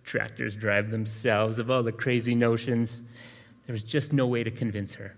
Tractors 0.03 0.55
drive 0.55 0.89
themselves, 0.89 1.59
of 1.59 1.69
all 1.69 1.83
the 1.83 1.91
crazy 1.91 2.33
notions. 2.33 3.03
There 3.65 3.73
was 3.73 3.83
just 3.83 4.11
no 4.11 4.25
way 4.25 4.43
to 4.43 4.51
convince 4.51 4.95
her. 4.95 5.15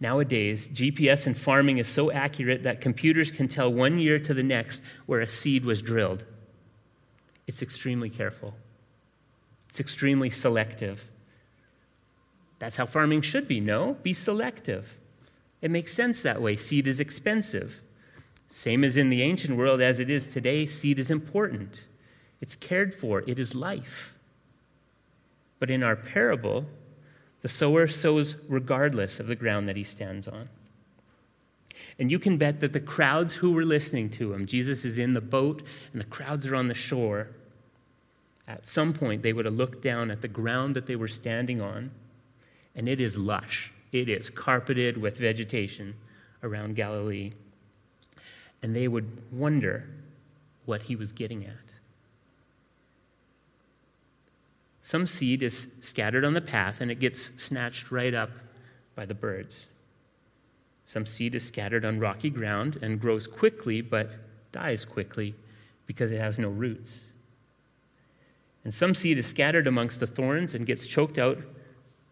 Nowadays, 0.00 0.68
GPS 0.68 1.26
in 1.26 1.34
farming 1.34 1.78
is 1.78 1.88
so 1.88 2.10
accurate 2.10 2.62
that 2.62 2.80
computers 2.80 3.30
can 3.30 3.48
tell 3.48 3.72
one 3.72 3.98
year 3.98 4.18
to 4.20 4.32
the 4.32 4.42
next 4.42 4.80
where 5.06 5.20
a 5.20 5.28
seed 5.28 5.64
was 5.64 5.82
drilled. 5.82 6.24
It's 7.46 7.62
extremely 7.62 8.10
careful, 8.10 8.54
it's 9.68 9.80
extremely 9.80 10.30
selective. 10.30 11.08
That's 12.58 12.76
how 12.76 12.86
farming 12.86 13.22
should 13.22 13.46
be, 13.46 13.60
no? 13.60 13.94
Be 14.02 14.12
selective. 14.12 14.98
It 15.62 15.70
makes 15.70 15.92
sense 15.92 16.22
that 16.22 16.42
way. 16.42 16.56
Seed 16.56 16.88
is 16.88 16.98
expensive. 16.98 17.80
Same 18.48 18.82
as 18.82 18.96
in 18.96 19.10
the 19.10 19.22
ancient 19.22 19.56
world 19.56 19.80
as 19.80 20.00
it 20.00 20.10
is 20.10 20.28
today, 20.28 20.66
seed 20.66 20.98
is 20.98 21.10
important. 21.10 21.84
It's 22.40 22.56
cared 22.56 22.94
for, 22.94 23.22
it 23.26 23.38
is 23.38 23.54
life. 23.54 24.14
But 25.58 25.70
in 25.70 25.82
our 25.82 25.96
parable, 25.96 26.66
the 27.42 27.48
sower 27.48 27.86
sows 27.86 28.36
regardless 28.48 29.20
of 29.20 29.26
the 29.26 29.36
ground 29.36 29.68
that 29.68 29.76
he 29.76 29.84
stands 29.84 30.26
on. 30.26 30.48
And 31.98 32.10
you 32.10 32.18
can 32.18 32.36
bet 32.36 32.60
that 32.60 32.72
the 32.72 32.80
crowds 32.80 33.36
who 33.36 33.52
were 33.52 33.64
listening 33.64 34.10
to 34.10 34.32
him, 34.32 34.46
Jesus 34.46 34.84
is 34.84 34.98
in 34.98 35.14
the 35.14 35.20
boat 35.20 35.62
and 35.92 36.00
the 36.00 36.06
crowds 36.06 36.46
are 36.46 36.56
on 36.56 36.68
the 36.68 36.74
shore. 36.74 37.28
At 38.46 38.68
some 38.68 38.92
point, 38.92 39.22
they 39.22 39.32
would 39.32 39.44
have 39.44 39.54
looked 39.54 39.82
down 39.82 40.10
at 40.10 40.22
the 40.22 40.28
ground 40.28 40.74
that 40.74 40.86
they 40.86 40.96
were 40.96 41.08
standing 41.08 41.60
on, 41.60 41.90
and 42.74 42.88
it 42.88 43.00
is 43.00 43.16
lush. 43.16 43.72
It 43.92 44.08
is 44.08 44.30
carpeted 44.30 44.96
with 44.96 45.18
vegetation 45.18 45.94
around 46.42 46.76
Galilee. 46.76 47.32
And 48.62 48.74
they 48.74 48.88
would 48.88 49.22
wonder 49.32 49.88
what 50.64 50.82
he 50.82 50.96
was 50.96 51.12
getting 51.12 51.44
at. 51.44 51.67
Some 54.88 55.06
seed 55.06 55.42
is 55.42 55.68
scattered 55.82 56.24
on 56.24 56.32
the 56.32 56.40
path 56.40 56.80
and 56.80 56.90
it 56.90 56.98
gets 56.98 57.30
snatched 57.36 57.90
right 57.90 58.14
up 58.14 58.30
by 58.94 59.04
the 59.04 59.12
birds. 59.12 59.68
Some 60.86 61.04
seed 61.04 61.34
is 61.34 61.46
scattered 61.46 61.84
on 61.84 62.00
rocky 62.00 62.30
ground 62.30 62.78
and 62.80 62.98
grows 62.98 63.26
quickly 63.26 63.82
but 63.82 64.08
dies 64.50 64.86
quickly 64.86 65.34
because 65.84 66.10
it 66.10 66.18
has 66.18 66.38
no 66.38 66.48
roots. 66.48 67.04
And 68.64 68.72
some 68.72 68.94
seed 68.94 69.18
is 69.18 69.26
scattered 69.26 69.66
amongst 69.66 70.00
the 70.00 70.06
thorns 70.06 70.54
and 70.54 70.64
gets 70.64 70.86
choked 70.86 71.18
out 71.18 71.36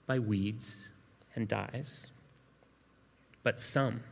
by 0.07 0.19
weeds 0.19 0.91
and 1.35 1.49
dies. 1.49 2.11
But 3.43 3.59
some, 3.59 4.03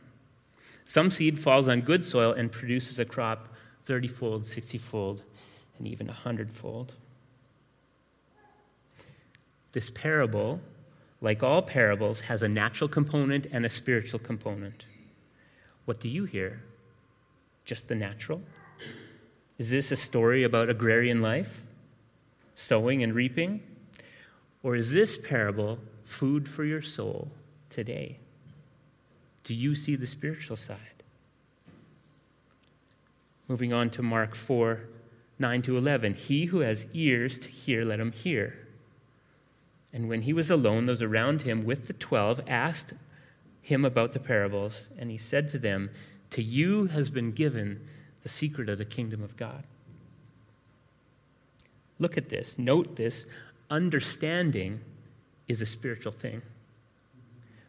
some 0.85 1.11
seed 1.11 1.37
falls 1.37 1.67
on 1.67 1.81
good 1.81 2.03
soil 2.03 2.31
and 2.31 2.51
produces 2.51 2.97
a 2.97 3.05
crop 3.05 3.53
30 3.83 4.07
fold, 4.07 4.47
60 4.47 4.79
fold, 4.79 5.21
and 5.77 5.87
even 5.87 6.07
100 6.07 6.51
fold. 6.51 6.93
This 9.75 9.89
parable, 9.89 10.61
like 11.19 11.43
all 11.43 11.61
parables, 11.61 12.21
has 12.21 12.41
a 12.41 12.47
natural 12.47 12.87
component 12.87 13.45
and 13.51 13.65
a 13.65 13.69
spiritual 13.69 14.19
component. 14.19 14.85
What 15.83 15.99
do 15.99 16.07
you 16.07 16.23
hear? 16.23 16.61
Just 17.65 17.89
the 17.89 17.95
natural? 17.95 18.41
Is 19.57 19.71
this 19.71 19.91
a 19.91 19.97
story 19.97 20.43
about 20.43 20.69
agrarian 20.69 21.19
life, 21.19 21.63
sowing 22.55 23.03
and 23.03 23.13
reaping? 23.13 23.63
Or 24.63 24.77
is 24.77 24.93
this 24.93 25.17
parable 25.17 25.79
food 26.05 26.47
for 26.47 26.63
your 26.63 26.81
soul 26.81 27.31
today? 27.69 28.19
Do 29.43 29.53
you 29.53 29.75
see 29.75 29.97
the 29.97 30.07
spiritual 30.07 30.55
side? 30.55 31.03
Moving 33.49 33.73
on 33.73 33.89
to 33.89 34.01
Mark 34.01 34.35
4 34.35 34.79
9 35.37 35.61
to 35.63 35.77
11. 35.77 36.13
He 36.13 36.45
who 36.45 36.59
has 36.59 36.87
ears 36.93 37.37
to 37.39 37.49
hear, 37.49 37.83
let 37.83 37.99
him 37.99 38.13
hear. 38.13 38.64
And 39.95 40.09
when 40.09 40.23
he 40.23 40.33
was 40.33 40.51
alone, 40.51 40.87
those 40.87 41.01
around 41.01 41.43
him 41.43 41.63
with 41.63 41.87
the 41.87 41.93
twelve 41.93 42.41
asked 42.49 42.95
him 43.61 43.85
about 43.85 44.11
the 44.11 44.19
parables, 44.19 44.89
and 44.99 45.09
he 45.09 45.17
said 45.17 45.47
to 45.49 45.57
them, 45.57 45.89
To 46.31 46.43
you 46.43 46.87
has 46.87 47.09
been 47.09 47.31
given 47.31 47.79
the 48.21 48.27
secret 48.27 48.67
of 48.67 48.77
the 48.77 48.83
kingdom 48.83 49.23
of 49.23 49.37
God. 49.37 49.63
Look 51.97 52.17
at 52.17 52.27
this, 52.27 52.59
note 52.59 52.97
this. 52.97 53.25
Understanding 53.69 54.81
is 55.47 55.61
a 55.61 55.65
spiritual 55.65 56.11
thing. 56.11 56.41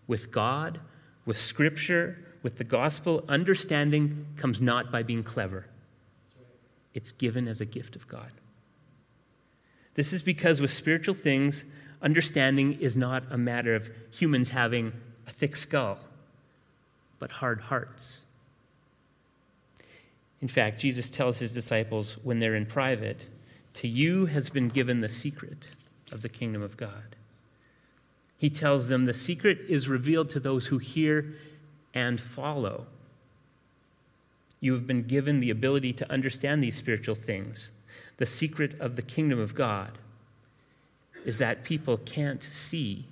With 0.08 0.32
God, 0.32 0.80
with 1.26 1.38
Scripture, 1.38 2.18
with 2.42 2.58
the 2.58 2.64
gospel, 2.64 3.24
understanding 3.28 4.26
comes 4.36 4.60
not 4.60 4.90
by 4.90 5.04
being 5.04 5.22
clever, 5.22 5.66
it's 6.92 7.12
given 7.12 7.46
as 7.46 7.60
a 7.60 7.66
gift 7.66 7.94
of 7.94 8.08
God. 8.08 8.32
This 9.94 10.12
is 10.12 10.22
because 10.22 10.60
with 10.60 10.72
spiritual 10.72 11.14
things, 11.14 11.64
understanding 12.02 12.74
is 12.80 12.96
not 12.96 13.24
a 13.30 13.38
matter 13.38 13.74
of 13.74 13.90
humans 14.10 14.50
having 14.50 14.92
a 15.26 15.30
thick 15.30 15.56
skull, 15.56 15.98
but 17.18 17.32
hard 17.32 17.62
hearts. 17.62 18.22
In 20.40 20.48
fact, 20.48 20.80
Jesus 20.80 21.10
tells 21.10 21.38
his 21.38 21.52
disciples 21.52 22.18
when 22.22 22.38
they're 22.38 22.54
in 22.54 22.66
private, 22.66 23.26
To 23.74 23.88
you 23.88 24.26
has 24.26 24.50
been 24.50 24.68
given 24.68 25.00
the 25.00 25.08
secret 25.08 25.68
of 26.12 26.22
the 26.22 26.28
kingdom 26.28 26.62
of 26.62 26.76
God. 26.76 27.16
He 28.38 28.50
tells 28.50 28.88
them 28.88 29.06
the 29.06 29.14
secret 29.14 29.58
is 29.68 29.88
revealed 29.88 30.28
to 30.30 30.40
those 30.40 30.66
who 30.66 30.78
hear 30.78 31.34
and 31.94 32.20
follow. 32.20 32.86
You 34.60 34.74
have 34.74 34.86
been 34.86 35.04
given 35.04 35.40
the 35.40 35.50
ability 35.50 35.94
to 35.94 36.12
understand 36.12 36.62
these 36.62 36.76
spiritual 36.76 37.14
things, 37.14 37.70
the 38.18 38.26
secret 38.26 38.78
of 38.78 38.96
the 38.96 39.02
kingdom 39.02 39.38
of 39.38 39.54
God 39.54 39.98
is 41.26 41.38
that 41.38 41.64
people 41.64 41.98
can't 41.98 42.42
see 42.42 43.04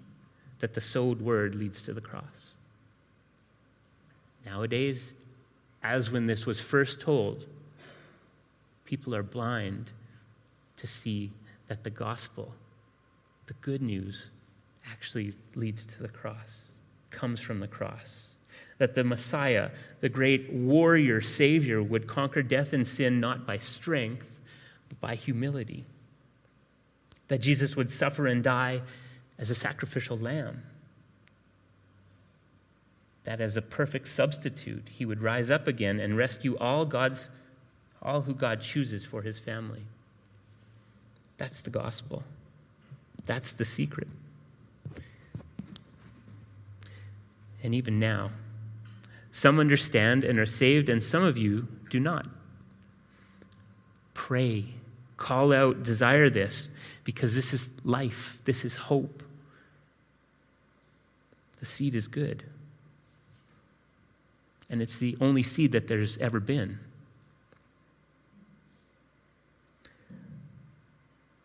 that 0.61 0.73
the 0.73 0.81
sowed 0.81 1.21
word 1.21 1.57
leads 1.57 1.83
to 1.83 1.93
the 1.93 2.01
cross. 2.01 2.55
Nowadays, 4.47 5.15
as 5.83 6.13
when 6.13 6.29
this 6.29 6.47
was 6.47 6.61
first 6.61 7.01
told, 7.01 7.45
people 8.85 9.17
are 9.17 9.25
blind 9.25 9.91
to 10.77 10.87
see 10.87 11.33
that 11.67 11.83
the 11.83 11.91
gospel, 11.91 12.55
the 13.47 13.55
good 13.55 13.83
news, 13.83 14.31
actually 14.89 15.35
leads 15.57 15.85
to 15.85 16.01
the 16.01 16.09
cross, 16.09 16.75
comes 17.11 17.41
from 17.41 17.59
the 17.59 17.67
cross. 17.67 18.37
That 18.79 18.95
the 18.95 19.03
Messiah, 19.03 19.71
the 20.01 20.09
great 20.09 20.53
warrior 20.53 21.21
Savior, 21.21 21.83
would 21.83 22.07
conquer 22.07 22.43
death 22.43 22.73
and 22.73 22.87
sin 22.87 23.19
not 23.19 23.45
by 23.45 23.59
strength, 23.59 24.39
but 24.89 25.01
by 25.01 25.17
humility 25.17 25.85
that 27.35 27.41
Jesus 27.41 27.75
would 27.75 27.91
suffer 27.91 28.29
and 28.29 28.45
die 28.45 28.81
as 29.41 29.51
a 29.51 29.57
sacrificial 29.57 30.17
lamb. 30.17 30.63
That 33.25 33.41
as 33.41 33.57
a 33.57 33.61
perfect 33.61 34.07
substitute, 34.07 34.85
he 34.89 35.05
would 35.05 35.21
rise 35.21 35.51
up 35.51 35.67
again 35.67 35.99
and 35.99 36.17
rescue 36.17 36.57
all 36.59 36.87
God's 36.87 37.31
all 38.01 38.21
who 38.21 38.35
God 38.35 38.61
chooses 38.61 39.05
for 39.05 39.23
his 39.23 39.41
family. 39.41 39.83
That's 41.37 41.61
the 41.61 41.71
gospel. 41.71 42.23
That's 43.27 43.53
the 43.53 43.65
secret. 43.65 44.07
And 47.65 47.75
even 47.75 47.99
now, 47.99 48.31
some 49.33 49.59
understand 49.59 50.23
and 50.23 50.39
are 50.39 50.47
saved, 50.47 50.89
and 50.89 51.03
some 51.03 51.25
of 51.25 51.37
you 51.37 51.67
do 51.91 51.99
not. 51.99 52.29
Pray, 54.13 54.67
call 55.17 55.53
out, 55.53 55.83
desire 55.83 56.31
this 56.31 56.69
because 57.05 57.35
this 57.35 57.53
is 57.53 57.71
life, 57.85 58.39
this 58.45 58.65
is 58.65 58.77
hope. 58.77 59.23
The 61.61 61.67
seed 61.67 61.95
is 61.95 62.09
good. 62.09 62.43
And 64.71 64.83
it's 64.83 64.99
the 64.99 65.17
only 65.21 65.43
seed 65.43 65.73
that 65.73 65.87
there's 65.87 66.17
ever 66.19 66.41
been. 66.41 66.79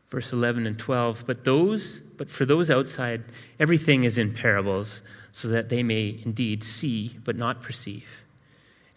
Verse 0.10 0.34
11 0.34 0.66
and 0.66 0.80
12, 0.80 1.26
but 1.28 1.44
those 1.44 2.00
but 2.00 2.30
for 2.30 2.46
those 2.46 2.70
outside 2.70 3.24
everything 3.60 4.04
is 4.04 4.18
in 4.18 4.34
parables 4.34 5.02
so 5.32 5.48
that 5.48 5.70
they 5.70 5.84
may 5.84 6.20
indeed 6.26 6.64
see 6.64 7.16
but 7.24 7.36
not 7.36 7.62
perceive 7.62 8.24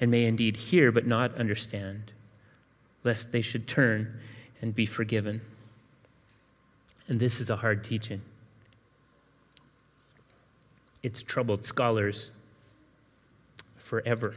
and 0.00 0.10
may 0.10 0.24
indeed 0.24 0.56
hear 0.56 0.90
but 0.90 1.06
not 1.06 1.32
understand 1.36 2.10
lest 3.04 3.30
they 3.30 3.42
should 3.42 3.68
turn 3.68 4.18
and 4.60 4.74
be 4.74 4.86
forgiven. 4.86 5.40
And 7.08 7.20
this 7.20 7.40
is 7.40 7.50
a 7.50 7.56
hard 7.56 7.84
teaching. 7.84 8.22
It's 11.02 11.22
troubled 11.22 11.66
scholars 11.66 12.30
forever. 13.76 14.34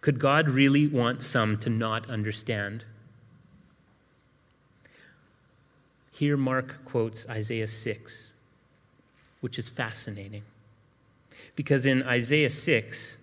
Could 0.00 0.18
God 0.18 0.48
really 0.48 0.86
want 0.86 1.22
some 1.22 1.58
to 1.58 1.70
not 1.70 2.08
understand? 2.08 2.84
Here, 6.12 6.36
Mark 6.36 6.84
quotes 6.84 7.28
Isaiah 7.28 7.66
6, 7.66 8.34
which 9.40 9.58
is 9.58 9.68
fascinating. 9.68 10.42
Because 11.56 11.86
in 11.86 12.02
Isaiah 12.04 12.50
6, 12.50 13.18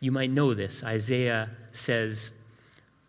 you 0.00 0.12
might 0.12 0.30
know 0.30 0.52
this. 0.52 0.84
Isaiah 0.84 1.50
says, 1.72 2.32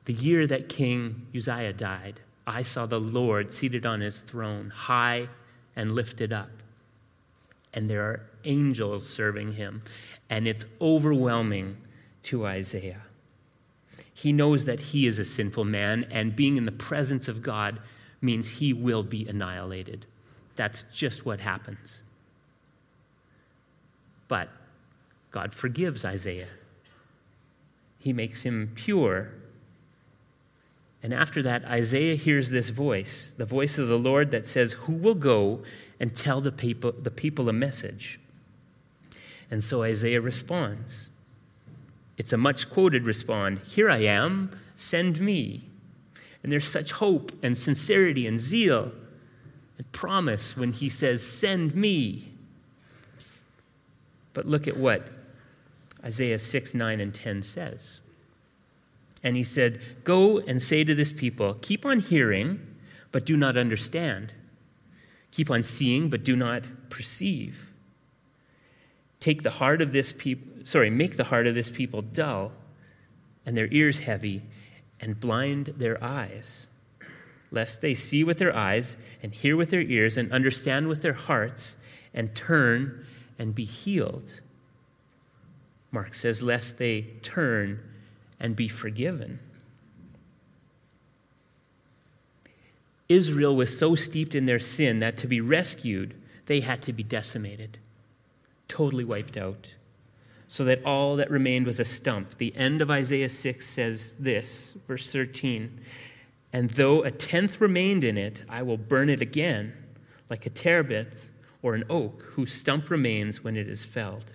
The 0.06 0.13
year 0.13 0.47
that 0.47 0.69
King 0.69 1.27
Uzziah 1.36 1.73
died, 1.73 2.21
I 2.52 2.64
saw 2.64 2.86
the 2.86 3.00
Lord 3.00 3.54
seated 3.54 3.86
on 3.86 4.02
his 4.02 4.20
throne, 4.20 4.72
high 4.76 5.30
and 5.74 5.94
lifted 5.94 6.34
up. 6.34 6.50
And 7.74 7.90
there 7.90 8.04
are 8.04 8.30
angels 8.44 9.08
serving 9.08 9.54
him. 9.54 9.84
And 10.30 10.48
it's 10.48 10.66
overwhelming 10.82 11.78
to 12.24 12.46
Isaiah. 12.46 13.04
He 14.14 14.34
knows 14.34 14.66
that 14.66 14.80
he 14.80 15.08
is 15.08 15.18
a 15.18 15.26
sinful 15.26 15.66
man, 15.66 16.06
and 16.12 16.36
being 16.36 16.58
in 16.58 16.66
the 16.66 16.72
presence 16.72 17.28
of 17.28 17.42
God 17.42 17.80
means 18.20 18.50
he 18.50 18.74
will 18.74 19.04
be 19.04 19.28
annihilated. 19.28 20.06
That's 20.56 20.84
just 20.94 21.26
what 21.26 21.40
happens. 21.40 22.02
But 24.28 24.50
God 25.32 25.54
forgives 25.54 26.04
Isaiah, 26.04 26.50
he 27.98 28.12
makes 28.14 28.42
him 28.42 28.72
pure. 28.76 29.32
And 31.04 31.14
after 31.14 31.42
that, 31.42 31.66
Isaiah 31.66 32.16
hears 32.16 32.50
this 32.50 32.70
voice, 32.70 33.34
the 33.36 33.46
voice 33.46 33.78
of 33.78 33.88
the 33.88 33.98
Lord 33.98 34.32
that 34.32 34.46
says, 34.46 34.74
Who 34.74 34.94
will 34.94 35.16
go 35.16 35.64
and 36.00 36.16
tell 36.16 36.42
the 36.42 36.52
people, 36.52 36.92
the 36.92 37.12
people 37.12 37.50
a 37.50 37.54
message? 37.54 38.20
And 39.50 39.64
so 39.64 39.84
Isaiah 39.84 40.22
responds. 40.22 41.10
It's 42.18 42.34
a 42.34 42.38
much 42.38 42.70
quoted 42.70 43.06
respond 43.06 43.62
Here 43.66 43.90
I 43.90 43.98
am, 44.00 44.52
send 44.76 45.20
me. 45.20 45.64
And 46.44 46.52
there's 46.52 46.68
such 46.68 46.92
hope 46.94 47.32
and 47.44 47.58
sincerity 47.58 48.28
and 48.28 48.40
zeal 48.40 48.92
and 49.78 49.92
promise 49.92 50.56
when 50.56 50.74
he 50.74 50.90
says, 50.90 51.26
Send 51.26 51.76
me. 51.76 52.30
But 54.34 54.46
look 54.46 54.68
at 54.68 54.78
what 54.78 55.08
Isaiah 56.04 56.40
6, 56.40 56.74
9, 56.74 57.00
and 57.00 57.14
10 57.14 57.42
says. 57.42 58.00
And 59.24 59.36
he 59.36 59.44
said, 59.44 59.80
Go 60.04 60.40
and 60.40 60.62
say 60.62 60.84
to 60.84 60.96
this 60.96 61.12
people, 61.12 61.56
Keep 61.62 61.86
on 61.86 62.00
hearing, 62.00 62.60
but 63.12 63.26
do 63.26 63.38
not 63.38 63.58
understand. 63.58 64.34
Keep 65.32 65.50
on 65.50 65.64
seeing, 65.64 66.10
but 66.10 66.24
do 66.24 66.36
not 66.36 66.68
perceive. 66.90 67.72
Take 69.20 69.44
the 69.44 69.52
heart 69.52 69.82
of 69.82 69.92
this 69.92 70.12
people, 70.12 70.66
sorry, 70.66 70.90
make 70.90 71.16
the 71.16 71.26
heart 71.26 71.48
of 71.48 71.56
this 71.56 71.70
people 71.70 72.02
dull, 72.02 72.52
and 73.46 73.56
their 73.56 73.70
ears 73.72 74.00
heavy, 74.00 74.42
and 75.00 75.20
blind 75.20 75.68
their 75.78 76.04
eyes, 76.04 76.68
lest 77.52 77.82
they 77.82 77.94
see 77.94 78.24
with 78.24 78.40
their 78.40 78.56
eyes, 78.56 78.98
and 79.22 79.34
hear 79.34 79.56
with 79.56 79.70
their 79.70 79.82
ears, 79.82 80.18
and 80.18 80.32
understand 80.32 80.88
with 80.88 81.02
their 81.02 81.14
hearts, 81.14 81.78
and 82.14 82.36
turn 82.36 83.06
and 83.38 83.56
be 83.56 83.66
healed. 83.66 84.42
Mark 85.92 86.14
says, 86.14 86.42
lest 86.42 86.78
they 86.78 87.02
turn 87.22 87.80
and 88.41 88.56
be 88.56 88.67
forgiven. 88.67 89.39
Israel 93.08 93.56
was 93.56 93.77
so 93.77 93.93
steeped 93.93 94.36
in 94.36 94.47
their 94.47 94.60
sin 94.60 94.99
that 94.99 95.17
to 95.17 95.27
be 95.27 95.39
rescued, 95.39 96.15
they 96.47 96.62
had 96.62 96.82
to 96.82 96.93
be 96.93 97.04
decimated, 97.04 97.77
totally 98.67 99.04
wiped 99.04 99.38
out, 99.38 99.75
so 100.47 100.65
that 100.65 100.84
all 100.84 101.15
that 101.17 101.30
remained 101.30 101.65
was 101.65 101.80
a 101.80 101.86
stump. 101.86 102.38
The 102.38 102.56
end 102.58 102.82
of 102.82 102.89
Isaiah 102.89 103.30
6 103.30 103.65
says 103.65 104.15
this, 104.15 104.75
verse 104.88 105.12
13 105.12 105.80
And 106.51 106.71
though 106.71 107.04
a 107.04 107.12
tenth 107.12 107.62
remained 107.62 108.04
in 108.04 108.17
it, 108.17 108.43
I 108.49 108.63
will 108.63 108.77
burn 108.77 109.10
it 109.10 109.21
again, 109.21 109.73
like 110.30 110.45
a 110.45 110.49
terebinth 110.49 111.30
or 111.62 111.75
an 111.75 111.84
oak 111.89 112.23
whose 112.34 112.54
stump 112.54 112.89
remains 112.89 113.43
when 113.43 113.56
it 113.56 113.67
is 113.67 113.86
felled. 113.86 114.32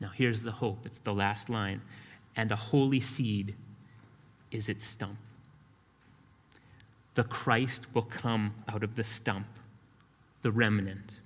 Now, 0.00 0.10
here's 0.14 0.42
the 0.42 0.52
hope 0.52 0.84
it's 0.84 0.98
the 1.00 1.14
last 1.14 1.48
line. 1.48 1.80
And 2.36 2.50
a 2.50 2.56
holy 2.56 3.00
seed 3.00 3.54
is 4.50 4.68
its 4.68 4.84
stump. 4.84 5.18
The 7.14 7.24
Christ 7.24 7.94
will 7.94 8.02
come 8.02 8.54
out 8.68 8.82
of 8.82 8.94
the 8.94 9.04
stump, 9.04 9.46
the 10.40 10.50
remnant. 10.50 11.18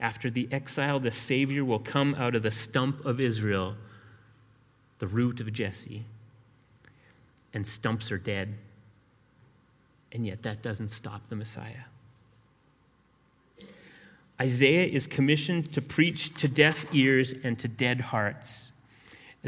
After 0.00 0.30
the 0.30 0.48
exile, 0.52 1.00
the 1.00 1.10
Savior 1.10 1.64
will 1.64 1.78
come 1.78 2.14
out 2.14 2.34
of 2.34 2.42
the 2.42 2.50
stump 2.50 3.04
of 3.04 3.20
Israel, 3.20 3.76
the 4.98 5.06
root 5.06 5.40
of 5.40 5.52
Jesse. 5.52 6.04
And 7.54 7.66
stumps 7.66 8.12
are 8.12 8.18
dead. 8.18 8.54
And 10.12 10.26
yet, 10.26 10.42
that 10.42 10.62
doesn't 10.62 10.88
stop 10.88 11.28
the 11.28 11.36
Messiah. 11.36 11.84
Isaiah 14.40 14.86
is 14.86 15.06
commissioned 15.06 15.72
to 15.72 15.82
preach 15.82 16.32
to 16.34 16.48
deaf 16.48 16.94
ears 16.94 17.34
and 17.42 17.58
to 17.58 17.66
dead 17.66 18.02
hearts. 18.02 18.72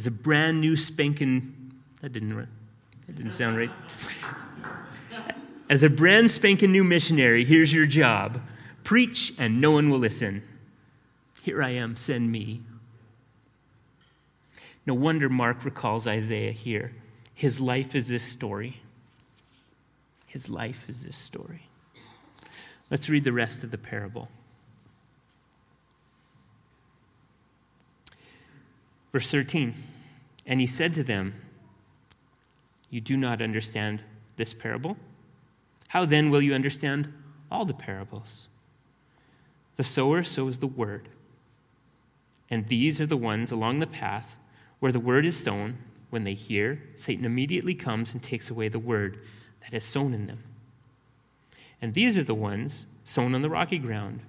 As 0.00 0.06
a 0.06 0.10
brand 0.10 0.62
new 0.62 0.76
spanking, 0.76 1.74
that 2.00 2.10
didn't, 2.10 2.34
that 2.34 3.16
didn't 3.16 3.32
sound 3.32 3.58
right. 3.58 3.70
As 5.68 5.82
a 5.82 5.90
brand 5.90 6.30
spanking 6.30 6.72
new 6.72 6.82
missionary, 6.82 7.44
here's 7.44 7.74
your 7.74 7.84
job 7.84 8.40
preach 8.82 9.34
and 9.36 9.60
no 9.60 9.72
one 9.72 9.90
will 9.90 9.98
listen. 9.98 10.42
Here 11.42 11.62
I 11.62 11.72
am, 11.72 11.96
send 11.96 12.32
me. 12.32 12.62
No 14.86 14.94
wonder 14.94 15.28
Mark 15.28 15.66
recalls 15.66 16.06
Isaiah 16.06 16.52
here. 16.52 16.92
His 17.34 17.60
life 17.60 17.94
is 17.94 18.08
this 18.08 18.24
story. 18.24 18.80
His 20.24 20.48
life 20.48 20.88
is 20.88 21.04
this 21.04 21.18
story. 21.18 21.68
Let's 22.90 23.10
read 23.10 23.24
the 23.24 23.34
rest 23.34 23.62
of 23.62 23.70
the 23.70 23.76
parable. 23.76 24.30
Verse 29.12 29.30
13 29.30 29.74
And 30.50 30.58
he 30.60 30.66
said 30.66 30.92
to 30.94 31.04
them, 31.04 31.34
You 32.90 33.00
do 33.00 33.16
not 33.16 33.40
understand 33.40 34.02
this 34.34 34.52
parable? 34.52 34.96
How 35.88 36.04
then 36.04 36.28
will 36.28 36.42
you 36.42 36.54
understand 36.54 37.12
all 37.52 37.64
the 37.64 37.72
parables? 37.72 38.48
The 39.76 39.84
sower 39.84 40.24
sows 40.24 40.58
the 40.58 40.66
word. 40.66 41.08
And 42.50 42.66
these 42.66 43.00
are 43.00 43.06
the 43.06 43.16
ones 43.16 43.52
along 43.52 43.78
the 43.78 43.86
path 43.86 44.36
where 44.80 44.90
the 44.90 44.98
word 44.98 45.24
is 45.24 45.40
sown. 45.40 45.78
When 46.10 46.24
they 46.24 46.34
hear, 46.34 46.82
Satan 46.96 47.24
immediately 47.24 47.76
comes 47.76 48.12
and 48.12 48.20
takes 48.20 48.50
away 48.50 48.66
the 48.66 48.80
word 48.80 49.20
that 49.62 49.72
is 49.72 49.84
sown 49.84 50.12
in 50.12 50.26
them. 50.26 50.42
And 51.80 51.94
these 51.94 52.18
are 52.18 52.24
the 52.24 52.34
ones 52.34 52.86
sown 53.04 53.36
on 53.36 53.42
the 53.42 53.50
rocky 53.50 53.78
ground, 53.78 54.22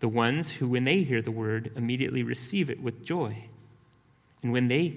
the 0.00 0.08
ones 0.08 0.54
who, 0.54 0.66
when 0.66 0.82
they 0.82 1.04
hear 1.04 1.22
the 1.22 1.30
word, 1.30 1.70
immediately 1.76 2.24
receive 2.24 2.68
it 2.68 2.82
with 2.82 3.04
joy. 3.04 3.44
And 4.42 4.50
when 4.50 4.66
they 4.66 4.96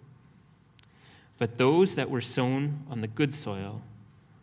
But 1.41 1.57
those 1.57 1.95
that 1.95 2.11
were 2.11 2.21
sown 2.21 2.85
on 2.87 3.01
the 3.01 3.07
good 3.07 3.33
soil 3.33 3.81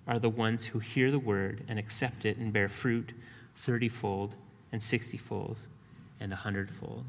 are 0.09 0.19
the 0.19 0.29
ones 0.29 0.65
who 0.65 0.81
hear 0.81 1.13
the 1.13 1.19
word 1.21 1.63
and 1.69 1.79
accept 1.79 2.25
it 2.25 2.39
and 2.39 2.53
bear 2.53 2.69
fruit 2.69 3.13
thirtyfold 3.57 4.33
and 4.73 4.83
sixtyfold 4.83 5.59
and 6.19 6.33
a 6.33 6.37
hundredfold. 6.37 7.05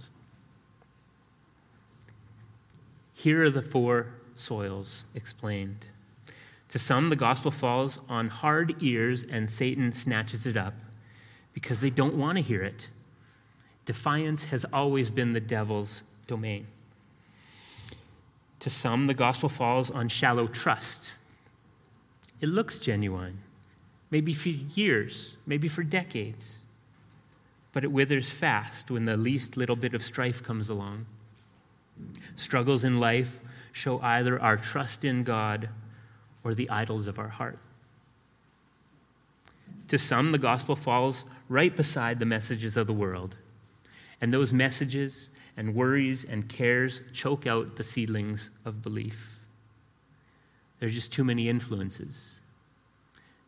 Here 3.15 3.43
are 3.45 3.49
the 3.49 3.63
four 3.63 4.13
soils 4.35 5.05
explained. 5.15 5.87
To 6.69 6.77
some, 6.77 7.09
the 7.09 7.15
gospel 7.15 7.49
falls 7.49 7.99
on 8.07 8.27
hard 8.27 8.83
ears 8.83 9.23
and 9.23 9.49
Satan 9.49 9.91
snatches 9.93 10.45
it 10.45 10.55
up 10.55 10.75
because 11.51 11.81
they 11.81 11.89
don't 11.89 12.13
want 12.13 12.37
to 12.37 12.43
hear 12.43 12.61
it. 12.61 12.89
Defiance 13.85 14.43
has 14.45 14.65
always 14.71 15.09
been 15.09 15.33
the 15.33 15.39
devil's 15.39 16.03
domain. 16.27 16.67
To 18.59 18.69
some, 18.69 19.07
the 19.07 19.13
gospel 19.13 19.49
falls 19.49 19.89
on 19.89 20.09
shallow 20.09 20.47
trust. 20.47 21.11
It 22.41 22.49
looks 22.49 22.79
genuine, 22.79 23.39
maybe 24.11 24.33
for 24.33 24.49
years, 24.49 25.37
maybe 25.45 25.67
for 25.67 25.83
decades, 25.83 26.65
but 27.71 27.83
it 27.83 27.91
withers 27.91 28.29
fast 28.29 28.91
when 28.91 29.05
the 29.05 29.17
least 29.17 29.57
little 29.57 29.75
bit 29.75 29.93
of 29.93 30.03
strife 30.03 30.43
comes 30.43 30.69
along. 30.69 31.05
Struggles 32.35 32.83
in 32.83 32.99
life 32.99 33.41
show 33.71 33.99
either 34.01 34.41
our 34.41 34.57
trust 34.57 35.03
in 35.03 35.23
God 35.23 35.69
or 36.43 36.53
the 36.53 36.69
idols 36.69 37.07
of 37.07 37.19
our 37.19 37.27
heart. 37.29 37.59
To 39.89 39.97
some, 39.97 40.31
the 40.31 40.37
gospel 40.37 40.75
falls 40.75 41.25
right 41.47 41.75
beside 41.75 42.19
the 42.19 42.25
messages 42.25 42.77
of 42.77 42.87
the 42.87 42.93
world. 42.93 43.35
And 44.21 44.33
those 44.33 44.53
messages 44.53 45.29
and 45.59 45.75
worries 45.75 46.23
and 46.23 46.47
cares 46.47 47.01
choke 47.11 47.45
out 47.45 47.75
the 47.75 47.83
seedlings 47.83 48.49
of 48.63 48.81
belief. 48.81 49.37
There's 50.79 50.93
just 50.93 51.11
too 51.11 51.25
many 51.25 51.49
influences. 51.49 52.39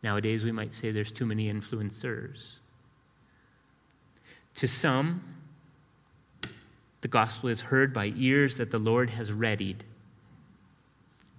Nowadays, 0.03 0.43
we 0.43 0.51
might 0.51 0.73
say 0.73 0.91
there's 0.91 1.13
too 1.13 1.25
many 1.25 1.51
influencers. 1.51 2.55
To 4.55 4.67
some, 4.67 5.23
the 6.99 7.07
gospel 7.07 7.47
is 7.47 7.61
heard 7.61 7.93
by 7.93 8.11
ears 8.17 8.57
that 8.57 8.71
the 8.71 8.77
Lord 8.77 9.11
has 9.11 9.31
readied, 9.31 9.85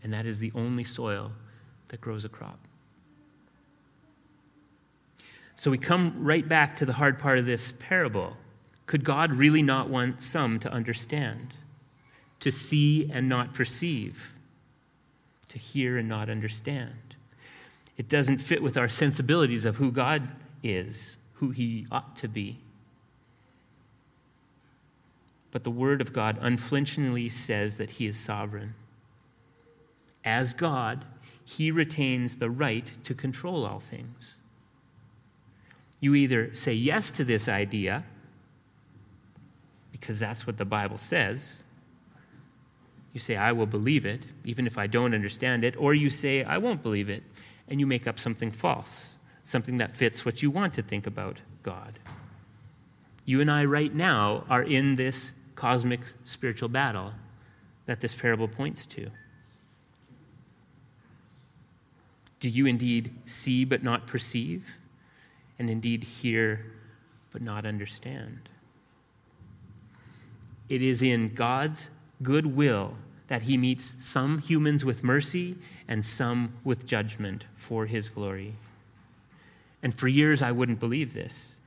and 0.03 0.11
that 0.15 0.25
is 0.25 0.39
the 0.39 0.53
only 0.55 0.85
soil 0.85 1.33
that 1.89 2.01
grows 2.01 2.25
a 2.25 2.31
crop. 2.31 2.59
So 5.55 5.71
we 5.71 5.77
come 5.77 6.15
right 6.25 6.49
back 6.49 6.77
to 6.77 6.87
the 6.87 6.95
hard 6.95 7.19
part 7.19 7.39
of 7.39 7.45
this 7.45 7.73
parable. 7.73 8.39
Could 8.87 9.05
God 9.05 9.33
really 9.33 9.62
not 9.62 9.88
want 9.88 10.23
some 10.23 10.59
to 10.61 10.73
understand, 10.73 11.55
to 12.40 12.51
see 12.51 13.11
and 13.11 13.29
not 13.29 13.55
perceive, 13.55 14.35
to 15.49 15.59
hear 15.59 15.97
and 15.97 16.09
not 16.09 16.29
understand? 16.29 17.16
It 17.97 18.09
doesn't 18.09 18.38
fit 18.38 18.62
with 18.62 18.77
our 18.77 18.88
sensibilities 18.88 19.64
of 19.64 19.77
who 19.77 19.92
God 19.92 20.33
is, 20.62 21.18
who 21.35 21.51
he 21.51 21.87
ought 21.90 22.16
to 22.16 22.29
be. 22.29 22.59
But 25.51 25.64
the 25.64 25.71
Word 25.71 26.01
of 26.01 26.12
God 26.12 26.38
unflinchingly 26.40 27.29
says 27.29 27.77
that 27.77 27.92
he 27.92 28.07
is 28.07 28.18
sovereign. 28.18 28.75
As 30.25 30.55
God, 30.55 31.05
he 31.45 31.71
retains 31.71 32.37
the 32.37 32.51
right 32.51 32.90
to 33.05 33.14
control 33.14 33.66
all 33.66 33.81
things. 33.81 34.37
You 36.01 36.14
either 36.14 36.55
say 36.55 36.73
yes 36.73 37.11
to 37.12 37.25
this 37.25 37.49
idea, 37.49 38.05
because 40.03 40.19
that's 40.19 40.47
what 40.47 40.59
the 40.59 40.65
Bible 40.65 40.99
says. 40.99 41.62
You 43.12 43.21
say, 43.21 43.37
I 43.37 43.53
will 43.53 43.67
believe 43.67 44.05
it, 44.05 44.25
even 44.45 44.67
if 44.67 44.77
I 44.77 44.87
don't 44.87 45.15
understand 45.15 45.65
it, 45.65 45.77
or 45.77 45.95
you 45.95 46.11
say, 46.11 46.43
I 46.43 46.59
won't 46.59 46.83
believe 46.83 47.09
it, 47.09 47.23
and 47.69 47.79
you 47.79 47.87
make 47.87 48.07
up 48.07 48.19
something 48.19 48.51
false, 48.51 49.17
something 49.45 49.79
that 49.79 49.97
fits 49.97 50.27
what 50.27 50.43
you 50.43 50.51
want 50.51 50.75
to 50.75 50.83
think 50.83 51.07
about 51.07 51.38
God. 51.62 52.01
You 53.25 53.41
and 53.41 53.51
I, 53.51 53.65
right 53.65 53.95
now, 53.95 54.45
are 54.51 54.62
in 54.62 54.97
this 54.97 55.33
cosmic 55.55 56.01
spiritual 56.25 56.69
battle 56.69 57.12
that 57.87 58.01
this 58.01 58.15
parable 58.15 58.49
points 58.49 58.85
to. 58.87 59.11
Do 62.41 62.49
you 62.49 62.67
indeed 62.67 63.15
see 63.25 63.65
but 63.65 63.85
not 63.85 64.09
perceive? 64.09 64.79
and 65.62 65.71
indeed 65.71 66.03
hear 66.03 66.67
but 67.31 67.41
not 67.41 67.65
understand. 67.65 68.49
It 70.73 70.81
is 70.81 71.03
in 71.03 71.35
God's 71.35 71.91
good 72.23 72.47
will 72.47 72.95
that 73.29 73.43
he 73.43 73.59
meets 73.59 73.95
some 73.99 74.39
humans 74.39 74.87
with 74.87 75.05
mercy 75.05 75.59
and 75.87 76.03
some 76.03 76.55
with 76.65 76.87
judgment 76.87 77.45
for 77.53 77.85
his 77.85 78.09
glory. 78.09 78.55
And 79.83 79.95
for 79.95 80.09
years, 80.09 80.41
I 80.41 80.51
wouldn't 80.51 80.81
believe 80.81 81.13
this. 81.13 81.61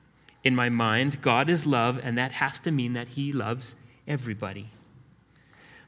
In 0.43 0.55
my 0.55 0.69
mind, 0.69 1.21
God 1.21 1.51
is 1.51 1.67
love, 1.67 1.99
and 2.03 2.17
that 2.17 2.31
has 2.31 2.59
to 2.61 2.71
mean 2.71 2.93
that 2.93 3.09
he 3.09 3.31
loves 3.31 3.75
everybody. 4.07 4.71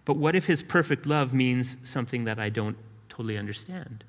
But 0.06 0.18
what 0.18 0.36
if 0.36 0.46
his 0.46 0.62
perfect 0.62 1.08
love 1.08 1.34
means 1.34 1.90
something 1.90 2.26
that 2.26 2.38
I 2.38 2.50
don't 2.50 2.78
totally 3.10 3.36
understand? 3.36 4.04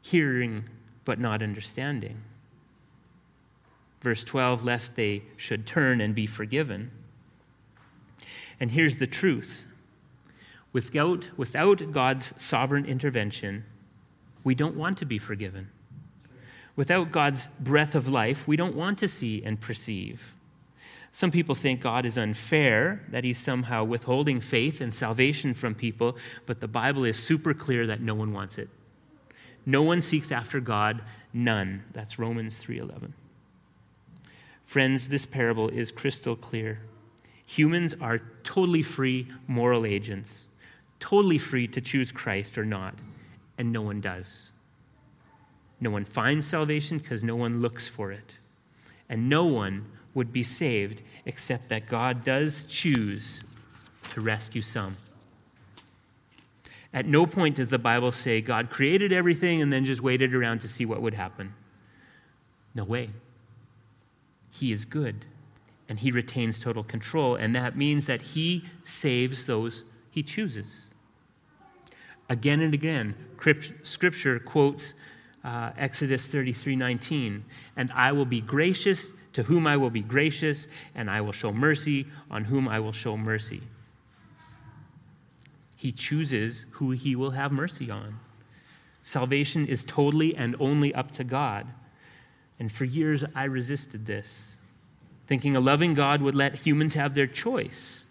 Hearing, 0.00 0.66
but 1.04 1.18
not 1.18 1.42
understanding. 1.42 2.18
Verse 4.00 4.22
12, 4.22 4.62
lest 4.62 4.94
they 4.94 5.24
should 5.36 5.66
turn 5.66 6.00
and 6.00 6.14
be 6.14 6.28
forgiven. 6.28 6.92
And 8.60 8.70
here's 8.72 8.96
the 8.96 9.06
truth 9.06 9.66
without, 10.72 11.26
without 11.36 11.90
God's 11.90 12.32
sovereign 12.40 12.84
intervention, 12.84 13.64
we 14.44 14.54
don't 14.54 14.76
want 14.76 14.98
to 14.98 15.06
be 15.06 15.18
forgiven. 15.18 15.70
Without 16.76 17.10
God's 17.10 17.46
breath 17.58 17.94
of 17.94 18.06
life, 18.06 18.46
we 18.46 18.56
don't 18.56 18.76
want 18.76 18.98
to 18.98 19.08
see 19.08 19.42
and 19.42 19.60
perceive. 19.60 20.34
Some 21.12 21.32
people 21.32 21.56
think 21.56 21.80
God 21.80 22.06
is 22.06 22.16
unfair, 22.16 23.04
that 23.08 23.24
he's 23.24 23.38
somehow 23.38 23.82
withholding 23.82 24.40
faith 24.40 24.80
and 24.80 24.94
salvation 24.94 25.54
from 25.54 25.74
people, 25.74 26.16
but 26.46 26.60
the 26.60 26.68
Bible 26.68 27.04
is 27.04 27.18
super 27.18 27.52
clear 27.52 27.86
that 27.86 28.00
no 28.00 28.14
one 28.14 28.32
wants 28.32 28.58
it. 28.58 28.68
No 29.66 29.82
one 29.82 30.02
seeks 30.02 30.30
after 30.30 30.60
God, 30.60 31.02
none. 31.32 31.84
That's 31.92 32.18
Romans 32.18 32.60
3:11. 32.60 33.12
Friends, 34.64 35.08
this 35.08 35.26
parable 35.26 35.68
is 35.68 35.90
crystal 35.90 36.36
clear. 36.36 36.78
Humans 37.50 37.96
are 38.00 38.22
totally 38.44 38.80
free 38.80 39.26
moral 39.48 39.84
agents, 39.84 40.46
totally 41.00 41.36
free 41.36 41.66
to 41.66 41.80
choose 41.80 42.12
Christ 42.12 42.56
or 42.56 42.64
not, 42.64 42.94
and 43.58 43.72
no 43.72 43.82
one 43.82 44.00
does. 44.00 44.52
No 45.80 45.90
one 45.90 46.04
finds 46.04 46.46
salvation 46.46 46.98
because 46.98 47.24
no 47.24 47.34
one 47.34 47.60
looks 47.60 47.88
for 47.88 48.12
it. 48.12 48.36
And 49.08 49.28
no 49.28 49.46
one 49.46 49.86
would 50.14 50.32
be 50.32 50.44
saved 50.44 51.02
except 51.26 51.68
that 51.70 51.88
God 51.88 52.22
does 52.22 52.64
choose 52.66 53.42
to 54.10 54.20
rescue 54.20 54.62
some. 54.62 54.96
At 56.94 57.06
no 57.06 57.26
point 57.26 57.56
does 57.56 57.70
the 57.70 57.78
Bible 57.80 58.12
say 58.12 58.40
God 58.40 58.70
created 58.70 59.12
everything 59.12 59.60
and 59.60 59.72
then 59.72 59.84
just 59.84 60.00
waited 60.02 60.36
around 60.36 60.60
to 60.60 60.68
see 60.68 60.86
what 60.86 61.02
would 61.02 61.14
happen. 61.14 61.54
No 62.76 62.84
way. 62.84 63.10
He 64.52 64.70
is 64.70 64.84
good 64.84 65.24
and 65.90 65.98
he 65.98 66.12
retains 66.12 66.60
total 66.60 66.84
control, 66.84 67.34
and 67.34 67.52
that 67.54 67.76
means 67.76 68.06
that 68.06 68.22
he 68.22 68.64
saves 68.84 69.46
those 69.46 69.82
he 70.08 70.22
chooses. 70.22 70.94
Again 72.28 72.60
and 72.60 72.72
again, 72.72 73.16
Scripture 73.82 74.38
quotes 74.38 74.94
uh, 75.42 75.72
Exodus 75.76 76.28
33 76.28 76.76
19, 76.76 77.44
and 77.76 77.90
I 77.92 78.12
will 78.12 78.24
be 78.24 78.40
gracious 78.40 79.10
to 79.32 79.42
whom 79.42 79.66
I 79.66 79.76
will 79.76 79.90
be 79.90 80.00
gracious, 80.00 80.68
and 80.94 81.10
I 81.10 81.20
will 81.22 81.32
show 81.32 81.52
mercy 81.52 82.06
on 82.30 82.44
whom 82.44 82.68
I 82.68 82.78
will 82.78 82.92
show 82.92 83.16
mercy. 83.16 83.62
He 85.74 85.90
chooses 85.90 86.66
who 86.72 86.92
he 86.92 87.16
will 87.16 87.32
have 87.32 87.50
mercy 87.50 87.90
on. 87.90 88.20
Salvation 89.02 89.66
is 89.66 89.82
totally 89.82 90.36
and 90.36 90.54
only 90.60 90.94
up 90.94 91.10
to 91.12 91.24
God. 91.24 91.66
And 92.60 92.70
for 92.70 92.84
years, 92.84 93.24
I 93.34 93.44
resisted 93.44 94.06
this, 94.06 94.59
thinking 95.30 95.54
a 95.54 95.60
loving 95.60 95.94
God 95.94 96.20
would 96.22 96.34
let 96.34 96.66
humans 96.66 96.94
have 96.94 97.14
their 97.14 97.28
choice. 97.28 98.04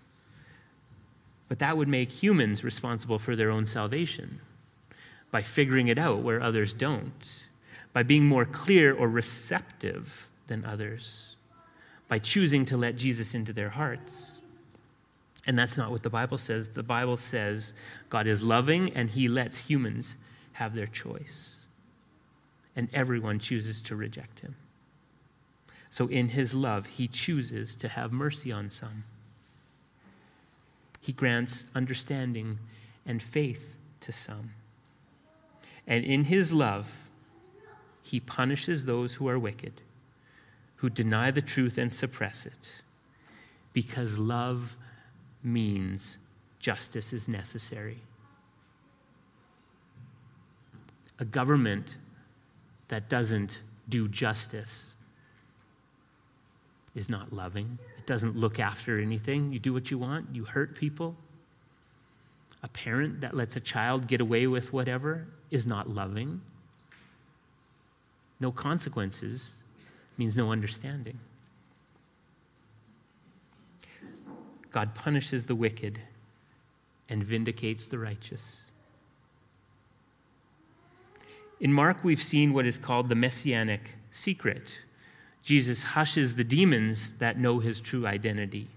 But 1.50 1.60
that 1.60 1.76
would 1.76 1.90
make 1.90 2.24
humans 2.24 2.64
responsible 2.64 3.20
for 3.20 3.36
their 3.36 3.52
own 3.52 3.66
salvation 3.66 4.40
by 5.30 5.42
figuring 5.42 5.90
it 5.90 5.98
out 5.98 6.22
where 6.22 6.42
others 6.42 6.74
don't, 6.74 7.44
by 7.92 8.04
being 8.04 8.26
more 8.26 8.46
clear 8.46 8.94
or 8.94 9.10
receptive 9.10 10.30
than 10.48 10.64
others, 10.64 11.36
by 12.08 12.20
choosing 12.20 12.64
to 12.64 12.78
let 12.78 12.96
Jesus 12.96 13.34
into 13.34 13.52
their 13.52 13.72
hearts. 13.72 14.40
And 15.46 15.60
that's 15.60 15.78
not 15.78 15.92
what 15.92 16.04
the 16.04 16.10
Bible 16.10 16.38
says. 16.38 16.70
The 16.70 16.84
Bible 16.84 17.18
says 17.18 17.74
God 18.10 18.28
is 18.28 18.44
loving 18.44 18.94
and 18.94 19.10
he 19.10 19.28
lets 19.28 19.68
humans 19.68 20.16
have 20.54 20.74
their 20.74 20.88
choice 20.88 21.66
and 22.78 22.88
everyone 22.94 23.40
chooses 23.40 23.82
to 23.82 23.98
reject 23.98 24.40
him. 24.40 24.56
So, 25.90 26.08
in 26.08 26.30
his 26.30 26.54
love, 26.54 26.86
he 26.86 27.08
chooses 27.08 27.76
to 27.78 27.88
have 27.88 28.12
mercy 28.12 28.52
on 28.52 28.70
some. 28.70 29.06
He 31.02 31.12
grants 31.12 31.66
understanding 31.74 32.60
and 33.06 33.22
faith 33.22 33.76
to 34.02 34.12
some. 34.12 34.52
And 35.88 36.06
in 36.06 36.26
his 36.26 36.54
love, 36.54 37.10
he 38.04 38.20
punishes 38.20 38.86
those 38.86 39.16
who 39.16 39.28
are 39.28 39.40
wicked, 39.40 39.82
who 40.78 40.90
deny 40.90 41.32
the 41.32 41.42
truth 41.42 41.78
and 41.78 41.92
suppress 41.92 42.46
it, 42.46 42.82
because 43.74 44.20
love 44.20 44.76
means 45.44 46.18
justice 46.60 47.14
is 47.14 47.28
necessary. 47.28 48.00
A 51.18 51.26
government 51.26 51.98
that 52.90 53.10
doesn't 53.10 53.62
do 53.88 54.08
justice 54.08 54.96
is 56.96 57.10
not 57.10 57.32
loving. 57.32 57.78
It 57.98 58.06
doesn't 58.06 58.36
look 58.36 58.60
after 58.60 59.00
anything. 59.00 59.54
You 59.54 59.60
do 59.60 59.74
what 59.74 59.92
you 59.92 59.98
want, 59.98 60.28
you 60.34 60.46
hurt 60.46 60.76
people. 60.76 61.16
A 62.62 62.68
parent 62.68 63.22
that 63.22 63.36
lets 63.36 63.56
a 63.56 63.60
child 63.60 64.08
get 64.08 64.20
away 64.20 64.48
with 64.48 64.74
whatever 64.74 65.28
is 65.50 65.66
not 65.66 65.90
loving. 65.90 66.42
No 68.40 68.52
consequences 68.52 69.64
means 70.18 70.38
no 70.38 70.52
understanding. 70.52 71.20
God 74.72 74.94
punishes 74.94 75.46
the 75.46 75.56
wicked 75.56 76.00
and 77.08 77.24
vindicates 77.24 77.88
the 77.88 77.98
righteous. 77.98 78.64
In 81.60 81.74
Mark, 81.74 82.04
we've 82.04 82.22
seen 82.22 82.54
what 82.54 82.66
is 82.66 82.78
called 82.78 83.10
the 83.10 83.16
messianic 83.16 83.96
secret. 84.12 84.80
Jesus 85.50 85.82
hushes 85.82 86.36
the 86.36 86.44
demons 86.44 87.14
that 87.14 87.40
know 87.40 87.58
his 87.58 87.80
true 87.80 88.06
identity. 88.06 88.68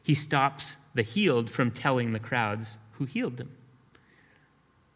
He 0.00 0.14
stops 0.14 0.76
the 0.94 1.02
healed 1.02 1.50
from 1.50 1.72
telling 1.72 2.12
the 2.12 2.20
crowds 2.20 2.78
who 2.92 3.06
healed 3.06 3.38
them. 3.38 3.50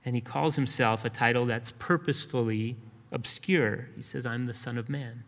And 0.04 0.14
he 0.14 0.20
calls 0.20 0.54
himself 0.54 1.04
a 1.04 1.10
title 1.10 1.46
that's 1.46 1.72
purposefully 1.72 2.76
obscure. 3.10 3.88
He 3.96 4.02
says, 4.02 4.24
I'm 4.24 4.46
the 4.46 4.54
Son 4.54 4.78
of 4.78 4.88
Man. 4.88 5.24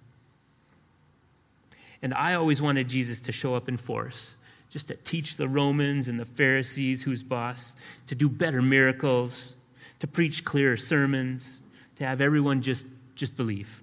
And 2.01 2.15
I 2.15 2.35
always 2.35 2.63
wanted 2.63 2.89
Jesus 2.89 3.19
to 3.19 3.33
show 3.33 3.57
up 3.57 3.69
in 3.69 3.77
force, 3.77 4.37
just 4.71 4.87
to 4.87 4.95
teach 4.95 5.37
the 5.37 5.49
Romans 5.49 6.07
and 6.07 6.21
the 6.21 6.25
Pharisees 6.25 7.03
who's 7.03 7.25
boss, 7.25 7.75
to 8.07 8.15
do 8.15 8.29
better 8.29 8.63
miracles, 8.63 9.57
to 9.99 10.07
preach 10.07 10.45
clearer 10.45 10.77
sermons, 10.77 11.61
to 11.97 12.07
have 12.07 12.21
everyone 12.21 12.63
just, 12.63 12.87
just 13.17 13.37
believe. 13.37 13.83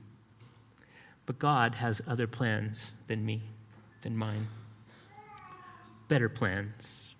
But 1.30 1.38
God 1.38 1.76
has 1.76 2.02
other 2.08 2.26
plans 2.26 2.96
than 3.06 3.24
me, 3.24 3.44
than 4.02 4.18
mine. 4.18 4.48
Better 6.08 6.28
plans. 6.28 7.14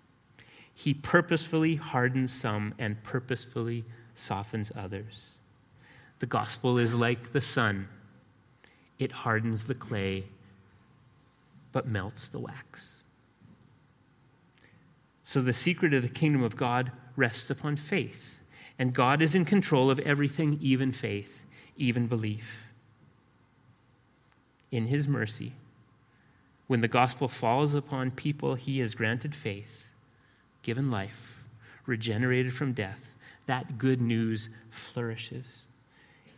He 0.74 0.92
purposefully 0.92 1.76
hardens 1.76 2.32
some 2.32 2.74
and 2.76 3.00
purposefully 3.04 3.84
softens 4.16 4.72
others. 4.76 5.38
The 6.18 6.26
gospel 6.26 6.76
is 6.76 6.92
like 6.92 7.32
the 7.32 7.40
sun 7.40 7.86
it 8.98 9.12
hardens 9.12 9.66
the 9.66 9.76
clay, 9.76 10.24
but 11.70 11.86
melts 11.86 12.26
the 12.26 12.40
wax. 12.40 13.02
So 15.22 15.40
the 15.40 15.52
secret 15.52 15.94
of 15.94 16.02
the 16.02 16.08
kingdom 16.08 16.42
of 16.42 16.56
God 16.56 16.90
rests 17.14 17.48
upon 17.48 17.76
faith, 17.76 18.40
and 18.76 18.92
God 18.92 19.22
is 19.22 19.36
in 19.36 19.44
control 19.44 19.88
of 19.88 20.00
everything, 20.00 20.58
even 20.60 20.90
faith, 20.90 21.44
even 21.76 22.08
belief. 22.08 22.69
In 24.70 24.86
his 24.86 25.08
mercy, 25.08 25.54
when 26.66 26.80
the 26.80 26.88
gospel 26.88 27.26
falls 27.26 27.74
upon 27.74 28.12
people, 28.12 28.54
he 28.54 28.78
has 28.78 28.94
granted 28.94 29.34
faith 29.34 29.88
given 30.62 30.90
life, 30.90 31.42
regenerated 31.86 32.52
from 32.52 32.72
death, 32.72 33.16
that 33.46 33.78
good 33.78 34.00
news 34.00 34.48
flourishes. 34.68 35.66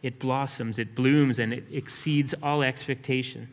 It 0.03 0.19
blossoms, 0.19 0.79
it 0.79 0.95
blooms, 0.95 1.39
and 1.39 1.53
it 1.53 1.65
exceeds 1.71 2.35
all 2.43 2.63
expectation. 2.63 3.49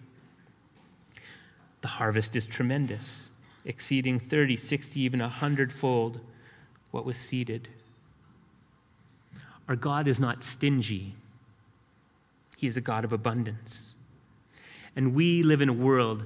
The 1.82 1.90
harvest 1.90 2.36
is 2.36 2.46
tremendous, 2.46 3.30
exceeding 3.66 4.20
30, 4.20 4.58
60, 4.58 5.00
even 5.00 5.22
a 5.22 5.30
hundredfold 5.30 6.20
what 6.92 7.06
was 7.06 7.18
seeded. 7.18 7.70
Our 9.68 9.76
God 9.76 10.08
is 10.08 10.20
not 10.20 10.44
stingy, 10.44 11.16
He 12.58 12.68
is 12.68 12.78
a 12.78 12.82
God 12.82 13.06
of 13.06 13.14
abundance. 13.14 13.96
And 14.96 15.14
we 15.14 15.44
live 15.44 15.62
in 15.62 15.70
a 15.70 15.74
world 15.74 16.26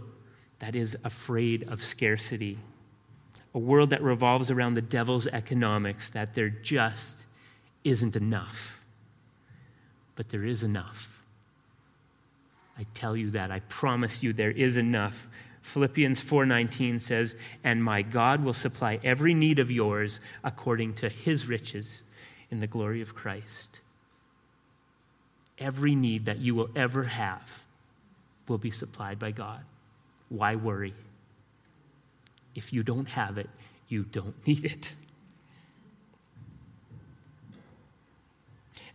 that 0.60 0.76
is 0.76 0.98
afraid 1.04 1.68
of 1.68 1.84
scarcity 1.84 2.58
a 3.54 3.60
world 3.60 3.92
that 3.92 4.02
revolves 4.02 4.50
around 4.50 4.74
the 4.74 4.82
devil's 4.82 5.28
economics, 5.28 6.10
that 6.10 6.34
there 6.34 6.50
just 6.50 7.26
isn't 7.84 8.16
enough. 8.16 8.82
But 10.16 10.30
there 10.30 10.44
is 10.44 10.64
enough. 10.64 11.22
I 12.78 12.84
tell 12.96 13.16
you 13.16 13.30
that. 13.32 13.52
I 13.52 13.60
promise 13.62 14.24
you 14.24 14.34
there 14.34 14.52
is 14.52 14.78
enough. 14.78 15.28
Philippians 15.62 16.20
4:19 16.20 17.00
says, 17.00 17.36
"And 17.64 17.84
my 17.84 18.02
God 18.02 18.44
will 18.44 18.54
supply 18.54 19.00
every 19.04 19.34
need 19.34 19.60
of 19.60 19.70
yours 19.70 20.20
according 20.44 20.96
to 20.96 21.10
his 21.10 21.48
riches 21.48 22.04
in 22.50 22.60
the 22.60 22.68
glory 22.68 23.02
of 23.02 23.14
Christ." 23.14 23.80
Every 25.60 25.94
need 25.94 26.26
that 26.26 26.40
you 26.40 26.56
will 26.56 26.72
ever 26.76 27.04
have 27.04 27.63
will 28.48 28.58
be 28.58 28.72
supplied 28.72 29.20
by 29.20 29.32
God. 29.32 29.64
Why 30.30 30.56
worry? 30.56 30.94
If 32.56 32.74
you 32.74 32.84
don't 32.84 33.10
have 33.10 33.38
it, 33.38 33.50
you 33.88 34.04
don't 34.04 34.36
need 34.48 34.66
it. 34.66 34.96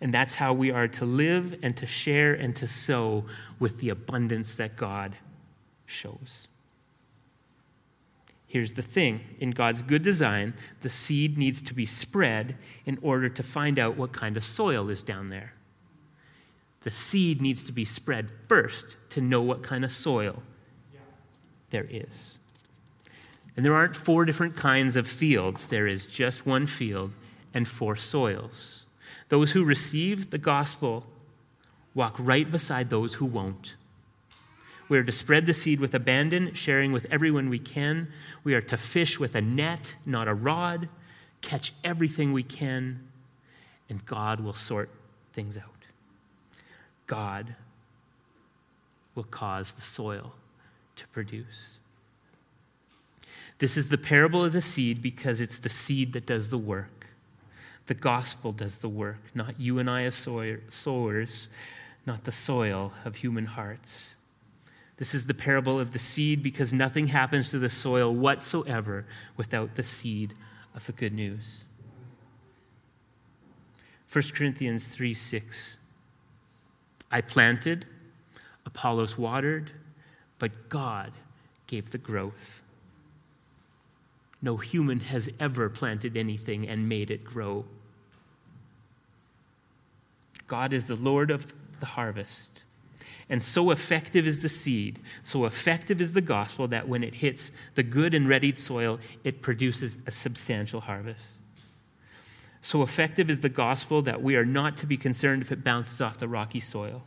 And 0.00 0.14
that's 0.14 0.36
how 0.36 0.52
we 0.52 0.70
are 0.70 0.86
to 0.88 1.04
live 1.04 1.58
and 1.62 1.76
to 1.76 1.86
share 1.86 2.32
and 2.32 2.54
to 2.56 2.68
sow 2.68 3.24
with 3.58 3.78
the 3.78 3.88
abundance 3.88 4.54
that 4.54 4.76
God 4.76 5.16
shows. 5.86 6.46
Here's 8.46 8.74
the 8.74 8.82
thing 8.82 9.20
in 9.38 9.50
God's 9.50 9.82
good 9.82 10.02
design, 10.02 10.54
the 10.80 10.88
seed 10.88 11.36
needs 11.36 11.60
to 11.62 11.74
be 11.74 11.84
spread 11.84 12.56
in 12.86 12.98
order 13.02 13.28
to 13.28 13.42
find 13.42 13.78
out 13.78 13.96
what 13.96 14.12
kind 14.12 14.36
of 14.36 14.44
soil 14.44 14.88
is 14.88 15.02
down 15.02 15.30
there. 15.30 15.52
The 16.88 16.94
seed 16.94 17.42
needs 17.42 17.64
to 17.64 17.72
be 17.72 17.84
spread 17.84 18.30
first 18.48 18.96
to 19.10 19.20
know 19.20 19.42
what 19.42 19.62
kind 19.62 19.84
of 19.84 19.92
soil 19.92 20.42
there 21.68 21.86
is. 21.90 22.38
And 23.54 23.66
there 23.66 23.74
aren't 23.74 23.94
four 23.94 24.24
different 24.24 24.56
kinds 24.56 24.96
of 24.96 25.06
fields, 25.06 25.66
there 25.66 25.86
is 25.86 26.06
just 26.06 26.46
one 26.46 26.66
field 26.66 27.12
and 27.52 27.68
four 27.68 27.94
soils. 27.94 28.86
Those 29.28 29.52
who 29.52 29.66
receive 29.66 30.30
the 30.30 30.38
gospel 30.38 31.04
walk 31.94 32.16
right 32.18 32.50
beside 32.50 32.88
those 32.88 33.16
who 33.16 33.26
won't. 33.26 33.74
We 34.88 34.96
are 34.96 35.04
to 35.04 35.12
spread 35.12 35.44
the 35.44 35.52
seed 35.52 35.80
with 35.80 35.94
abandon, 35.94 36.54
sharing 36.54 36.92
with 36.92 37.06
everyone 37.10 37.50
we 37.50 37.58
can. 37.58 38.10
We 38.44 38.54
are 38.54 38.62
to 38.62 38.78
fish 38.78 39.20
with 39.20 39.34
a 39.34 39.42
net, 39.42 39.94
not 40.06 40.26
a 40.26 40.32
rod, 40.32 40.88
catch 41.42 41.74
everything 41.84 42.32
we 42.32 42.44
can, 42.44 43.06
and 43.90 44.06
God 44.06 44.40
will 44.40 44.54
sort 44.54 44.88
things 45.34 45.58
out. 45.58 45.77
God 47.08 47.56
will 49.16 49.24
cause 49.24 49.72
the 49.72 49.82
soil 49.82 50.34
to 50.94 51.08
produce. 51.08 51.78
This 53.58 53.76
is 53.76 53.88
the 53.88 53.98
parable 53.98 54.44
of 54.44 54.52
the 54.52 54.60
seed 54.60 55.02
because 55.02 55.40
it's 55.40 55.58
the 55.58 55.68
seed 55.68 56.12
that 56.12 56.26
does 56.26 56.50
the 56.50 56.58
work. 56.58 57.08
The 57.86 57.94
gospel 57.94 58.52
does 58.52 58.78
the 58.78 58.88
work, 58.88 59.18
not 59.34 59.58
you 59.58 59.80
and 59.80 59.90
I 59.90 60.04
as 60.04 60.14
sowers, 60.14 61.48
not 62.06 62.24
the 62.24 62.32
soil 62.32 62.92
of 63.04 63.16
human 63.16 63.46
hearts. 63.46 64.14
This 64.98 65.14
is 65.14 65.26
the 65.26 65.34
parable 65.34 65.80
of 65.80 65.92
the 65.92 65.98
seed 65.98 66.42
because 66.42 66.72
nothing 66.72 67.08
happens 67.08 67.50
to 67.50 67.58
the 67.58 67.70
soil 67.70 68.14
whatsoever 68.14 69.06
without 69.36 69.74
the 69.74 69.82
seed 69.82 70.34
of 70.74 70.86
the 70.86 70.92
good 70.92 71.14
news. 71.14 71.64
1 74.12 74.24
Corinthians 74.34 74.86
3 74.86 75.14
6. 75.14 75.77
I 77.10 77.20
planted, 77.20 77.86
Apollos 78.66 79.16
watered, 79.16 79.72
but 80.38 80.68
God 80.68 81.12
gave 81.66 81.90
the 81.90 81.98
growth. 81.98 82.62
No 84.40 84.56
human 84.56 85.00
has 85.00 85.30
ever 85.40 85.68
planted 85.68 86.16
anything 86.16 86.68
and 86.68 86.88
made 86.88 87.10
it 87.10 87.24
grow. 87.24 87.64
God 90.46 90.72
is 90.72 90.86
the 90.86 90.96
Lord 90.96 91.30
of 91.30 91.52
the 91.80 91.86
harvest. 91.86 92.62
And 93.28 93.42
so 93.42 93.70
effective 93.70 94.26
is 94.26 94.40
the 94.40 94.48
seed, 94.48 95.00
so 95.22 95.44
effective 95.44 96.00
is 96.00 96.14
the 96.14 96.22
gospel 96.22 96.66
that 96.68 96.88
when 96.88 97.04
it 97.04 97.16
hits 97.16 97.50
the 97.74 97.82
good 97.82 98.14
and 98.14 98.26
readied 98.26 98.58
soil, 98.58 98.98
it 99.22 99.42
produces 99.42 99.98
a 100.06 100.10
substantial 100.10 100.80
harvest. 100.80 101.36
So 102.60 102.82
effective 102.82 103.30
is 103.30 103.40
the 103.40 103.48
gospel 103.48 104.02
that 104.02 104.22
we 104.22 104.36
are 104.36 104.44
not 104.44 104.76
to 104.78 104.86
be 104.86 104.96
concerned 104.96 105.42
if 105.42 105.52
it 105.52 105.64
bounces 105.64 106.00
off 106.00 106.18
the 106.18 106.28
rocky 106.28 106.60
soil, 106.60 107.02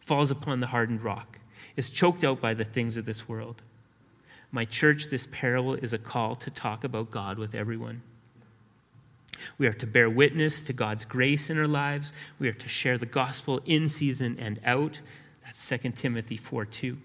falls 0.00 0.30
upon 0.30 0.60
the 0.60 0.68
hardened 0.68 1.02
rock, 1.02 1.38
is 1.76 1.90
choked 1.90 2.24
out 2.24 2.40
by 2.40 2.54
the 2.54 2.64
things 2.64 2.96
of 2.96 3.04
this 3.04 3.28
world. 3.28 3.62
My 4.52 4.64
church, 4.64 5.06
this 5.06 5.28
parable 5.30 5.74
is 5.74 5.92
a 5.92 5.98
call 5.98 6.34
to 6.36 6.50
talk 6.50 6.82
about 6.82 7.10
God 7.10 7.38
with 7.38 7.54
everyone. 7.54 8.02
We 9.58 9.66
are 9.66 9.72
to 9.74 9.86
bear 9.86 10.10
witness 10.10 10.62
to 10.64 10.72
God's 10.72 11.04
grace 11.04 11.48
in 11.48 11.58
our 11.58 11.68
lives. 11.68 12.12
We 12.38 12.48
are 12.48 12.52
to 12.52 12.68
share 12.68 12.98
the 12.98 13.06
gospel 13.06 13.60
in 13.64 13.88
season 13.88 14.36
and 14.38 14.60
out. 14.64 15.00
That's 15.44 15.68
2 15.68 15.90
Timothy 15.90 16.36
4 16.36 16.64
2. 16.64 16.98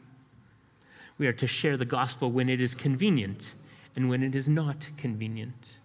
We 1.18 1.28
are 1.28 1.34
to 1.34 1.48
share 1.48 1.78
the 1.78 1.86
gospel 1.86 2.32
when 2.32 2.50
it 2.50 2.60
is 2.60 2.76
convenient 2.76 3.54
and 3.96 4.10
when 4.10 4.24
it 4.24 4.36
is 4.36 4.50
not 4.50 4.90
convenient. 4.98 5.78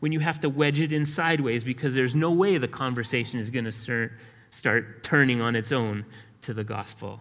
When 0.00 0.12
you 0.12 0.20
have 0.20 0.40
to 0.40 0.48
wedge 0.48 0.80
it 0.80 0.92
in 0.92 1.06
sideways 1.06 1.64
because 1.64 1.94
there's 1.94 2.14
no 2.14 2.30
way 2.30 2.58
the 2.58 2.68
conversation 2.68 3.40
is 3.40 3.50
going 3.50 3.64
to 3.64 4.10
start 4.50 5.02
turning 5.02 5.40
on 5.40 5.56
its 5.56 5.72
own 5.72 6.04
to 6.42 6.54
the 6.54 6.64
gospel. 6.64 7.20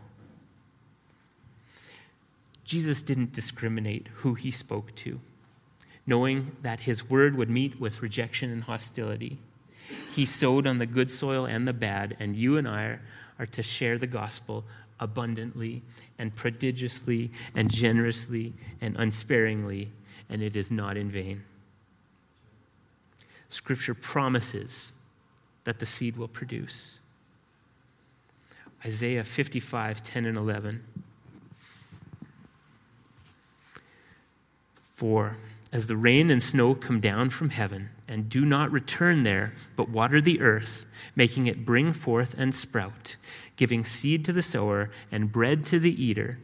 Jesus 2.64 3.02
didn't 3.02 3.34
discriminate 3.34 4.10
who 4.16 4.34
he 4.34 4.52
spoke 4.52 4.94
to, 4.96 5.20
knowing 6.06 6.58
that 6.62 6.82
his 6.82 7.10
word 7.10 7.36
would 7.36 7.50
meet 7.50 7.80
with 7.80 8.02
rejection 8.02 8.52
and 8.52 8.66
hostility. 8.66 9.40
He 10.14 10.26
sowed 10.26 10.68
on 10.68 10.78
the 10.78 10.86
good 10.86 11.12
soil 11.12 11.46
and 11.46 11.68
the 11.68 11.74
bad, 11.74 12.18
and 12.20 12.36
you 12.36 12.58
and 12.58 12.68
I 12.68 13.00
are 13.40 13.46
to 13.46 13.64
share 13.64 13.98
the 13.98 14.08
gospel 14.08 14.66
abundantly 15.00 15.82
and 16.18 16.36
prodigiously 16.36 17.32
and 17.56 17.72
generously 17.72 18.54
and 18.82 18.98
unsparingly 18.98 19.92
and 20.30 20.42
it 20.42 20.56
is 20.56 20.72
not 20.72 20.98
in 20.98 21.10
vain. 21.10 21.44
Scripture 23.50 23.94
promises 23.94 24.94
that 25.64 25.80
the 25.80 25.86
seed 25.86 26.18
will 26.18 26.28
produce. 26.28 27.00
Isaiah 28.86 29.24
55, 29.24 30.04
10 30.04 30.26
and 30.26 30.38
11. 30.38 30.84
For 34.96 35.38
as 35.72 35.88
the 35.88 35.98
rain 35.98 36.32
and 36.32 36.42
snow 36.42 36.74
come 36.74 37.00
down 37.00 37.30
from 37.30 37.50
heaven 37.50 37.90
and 38.08 38.30
do 38.30 38.46
not 38.46 38.72
return 38.72 39.24
there, 39.24 39.54
but 39.76 39.90
water 39.90 40.22
the 40.22 40.40
earth, 40.42 40.86
making 41.16 41.48
it 41.48 41.66
bring 41.66 41.92
forth 41.94 42.34
and 42.38 42.56
sprout, 42.56 43.16
giving 43.58 43.84
seed 43.84 44.24
to 44.26 44.34
the 44.34 44.42
sower 44.42 44.90
and 45.12 45.32
bread 45.32 45.64
to 45.66 45.80
the 45.80 46.04
eater, 46.04 46.40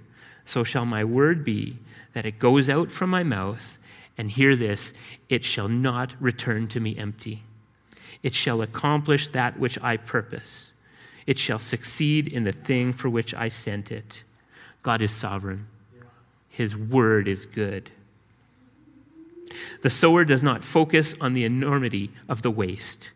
so 0.46 0.64
shall 0.64 0.86
my 0.86 1.04
word 1.04 1.46
be 1.46 1.78
that 2.14 2.26
it 2.26 2.40
goes 2.40 2.70
out 2.70 2.92
from 2.92 3.10
my 3.10 3.24
mouth, 3.24 3.78
and 4.18 4.32
hear 4.32 4.56
this, 4.56 4.94
it 5.30 5.44
shall 5.44 5.68
not 5.68 6.16
return 6.20 6.68
to 6.70 6.80
me 6.80 6.98
empty. 6.98 7.44
It 8.22 8.34
shall 8.34 8.62
accomplish 8.62 9.28
that 9.30 9.60
which 9.60 9.78
I 9.82 9.98
purpose. 9.98 10.74
It 11.26 11.38
shall 11.38 11.60
succeed 11.60 12.28
in 12.28 12.44
the 12.44 12.52
thing 12.52 12.94
for 12.94 13.10
which 13.10 13.34
I 13.34 13.48
sent 13.48 13.92
it. 13.92 14.24
God 14.82 15.02
is 15.02 15.12
sovereign. 15.12 15.68
His 16.50 16.78
word 16.78 17.28
is 17.28 17.46
good. 17.46 17.92
The 19.82 19.90
sower 19.90 20.26
does 20.26 20.44
not 20.44 20.64
focus 20.64 21.16
on 21.20 21.34
the 21.34 21.46
enormity 21.46 22.12
of 22.28 22.42
the 22.42 22.52
waste. 22.52 23.12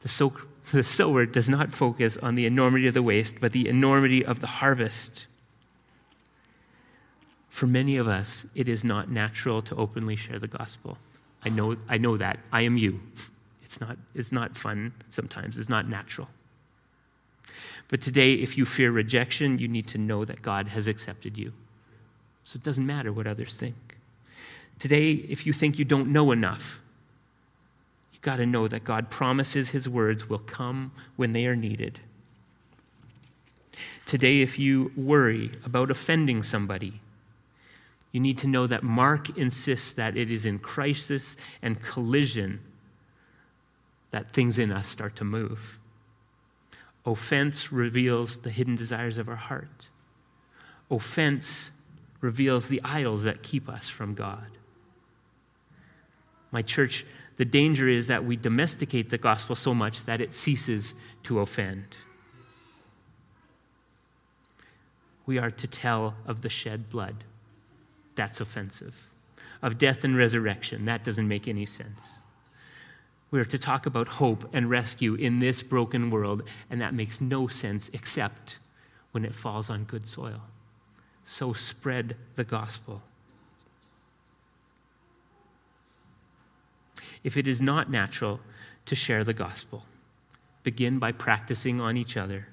The, 0.00 0.08
so- 0.08 0.34
the 0.72 0.82
sower 0.82 1.26
does 1.26 1.48
not 1.48 1.72
focus 1.72 2.16
on 2.18 2.34
the 2.34 2.46
enormity 2.46 2.86
of 2.86 2.94
the 2.94 3.02
waste, 3.02 3.40
but 3.40 3.52
the 3.52 3.68
enormity 3.68 4.24
of 4.24 4.40
the 4.40 4.46
harvest. 4.46 5.27
For 7.58 7.66
many 7.66 7.96
of 7.96 8.06
us, 8.06 8.46
it 8.54 8.68
is 8.68 8.84
not 8.84 9.10
natural 9.10 9.62
to 9.62 9.74
openly 9.74 10.14
share 10.14 10.38
the 10.38 10.46
gospel. 10.46 10.96
I 11.44 11.48
know, 11.48 11.76
I 11.88 11.98
know 11.98 12.16
that. 12.16 12.38
I 12.52 12.60
am 12.60 12.78
you. 12.78 13.00
It's 13.64 13.80
not, 13.80 13.98
it's 14.14 14.30
not 14.30 14.56
fun 14.56 14.92
sometimes, 15.10 15.58
it's 15.58 15.68
not 15.68 15.88
natural. 15.88 16.28
But 17.88 18.00
today, 18.00 18.34
if 18.34 18.56
you 18.56 18.64
fear 18.64 18.92
rejection, 18.92 19.58
you 19.58 19.66
need 19.66 19.88
to 19.88 19.98
know 19.98 20.24
that 20.24 20.40
God 20.40 20.68
has 20.68 20.86
accepted 20.86 21.36
you. 21.36 21.52
So 22.44 22.58
it 22.58 22.62
doesn't 22.62 22.86
matter 22.86 23.12
what 23.12 23.26
others 23.26 23.56
think. 23.56 23.96
Today, 24.78 25.10
if 25.10 25.44
you 25.44 25.52
think 25.52 25.80
you 25.80 25.84
don't 25.84 26.12
know 26.12 26.30
enough, 26.30 26.80
you've 28.12 28.22
got 28.22 28.36
to 28.36 28.46
know 28.46 28.68
that 28.68 28.84
God 28.84 29.10
promises 29.10 29.70
his 29.70 29.88
words 29.88 30.28
will 30.28 30.38
come 30.38 30.92
when 31.16 31.32
they 31.32 31.44
are 31.44 31.56
needed. 31.56 31.98
Today, 34.06 34.42
if 34.42 34.60
you 34.60 34.92
worry 34.96 35.50
about 35.66 35.90
offending 35.90 36.44
somebody, 36.44 37.00
you 38.12 38.20
need 38.20 38.38
to 38.38 38.46
know 38.46 38.66
that 38.66 38.82
Mark 38.82 39.36
insists 39.36 39.92
that 39.92 40.16
it 40.16 40.30
is 40.30 40.46
in 40.46 40.58
crisis 40.58 41.36
and 41.60 41.82
collision 41.82 42.60
that 44.10 44.32
things 44.32 44.58
in 44.58 44.72
us 44.72 44.86
start 44.86 45.16
to 45.16 45.24
move. 45.24 45.78
Offense 47.04 47.72
reveals 47.72 48.38
the 48.38 48.50
hidden 48.50 48.76
desires 48.76 49.18
of 49.18 49.28
our 49.28 49.36
heart. 49.36 49.88
Offense 50.90 51.70
reveals 52.20 52.68
the 52.68 52.80
idols 52.82 53.24
that 53.24 53.42
keep 53.42 53.68
us 53.68 53.88
from 53.88 54.14
God. 54.14 54.50
My 56.50 56.62
church, 56.62 57.04
the 57.36 57.44
danger 57.44 57.88
is 57.88 58.06
that 58.06 58.24
we 58.24 58.36
domesticate 58.36 59.10
the 59.10 59.18
gospel 59.18 59.54
so 59.54 59.74
much 59.74 60.04
that 60.04 60.20
it 60.20 60.32
ceases 60.32 60.94
to 61.24 61.40
offend. 61.40 61.98
We 65.26 65.38
are 65.38 65.50
to 65.50 65.66
tell 65.66 66.14
of 66.26 66.40
the 66.40 66.48
shed 66.48 66.88
blood. 66.88 67.24
That's 68.18 68.40
offensive. 68.40 69.08
Of 69.62 69.78
death 69.78 70.04
and 70.04 70.16
resurrection. 70.16 70.84
That 70.84 71.04
doesn't 71.04 71.26
make 71.26 71.48
any 71.48 71.64
sense. 71.64 72.22
We 73.30 73.40
are 73.40 73.44
to 73.46 73.58
talk 73.58 73.86
about 73.86 74.08
hope 74.08 74.48
and 74.52 74.68
rescue 74.68 75.14
in 75.14 75.38
this 75.38 75.62
broken 75.62 76.10
world, 76.10 76.42
and 76.68 76.80
that 76.80 76.94
makes 76.94 77.20
no 77.20 77.46
sense 77.46 77.90
except 77.92 78.58
when 79.12 79.24
it 79.24 79.34
falls 79.34 79.70
on 79.70 79.84
good 79.84 80.06
soil. 80.06 80.42
So 81.24 81.52
spread 81.52 82.16
the 82.36 82.44
gospel. 82.44 83.02
if 87.24 87.36
it 87.36 87.46
is 87.46 87.60
not 87.60 87.90
natural 87.90 88.40
to 88.86 88.94
share 88.94 89.24
the 89.24 89.34
gospel. 89.34 89.84
Begin 90.62 90.98
by 90.98 91.12
practicing 91.12 91.80
on 91.80 91.96
each 91.96 92.16
other. 92.16 92.48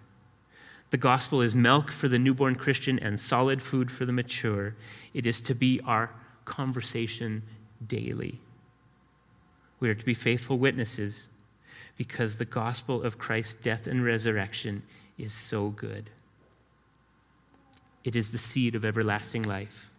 The 0.92 0.98
gospel 0.98 1.42
is 1.42 1.56
milk 1.56 1.92
for 1.92 2.08
the 2.08 2.20
newborn 2.20 2.56
Christian 2.56 3.00
and 3.00 3.20
solid 3.20 3.62
food 3.62 3.92
for 3.92 4.06
the 4.06 4.14
mature. 4.14 4.76
It 5.14 5.26
is 5.26 5.42
to 5.42 5.56
be 5.56 5.82
our 5.86 6.12
conversation 6.46 7.44
daily. 7.86 8.40
We 9.80 9.90
are 9.90 9.96
to 9.96 10.06
be 10.06 10.14
faithful 10.14 10.58
witnesses 10.58 11.30
because 11.98 12.38
the 12.38 12.46
gospel 12.46 13.04
of 13.04 13.18
Christ's 13.18 13.56
death 13.56 13.88
and 13.88 14.04
resurrection 14.04 14.84
is 15.18 15.34
so 15.34 15.70
good. 15.70 16.10
It 18.04 18.16
is 18.16 18.30
the 18.30 18.38
seed 18.38 18.76
of 18.76 18.86
everlasting 18.86 19.44
life. 19.44 19.90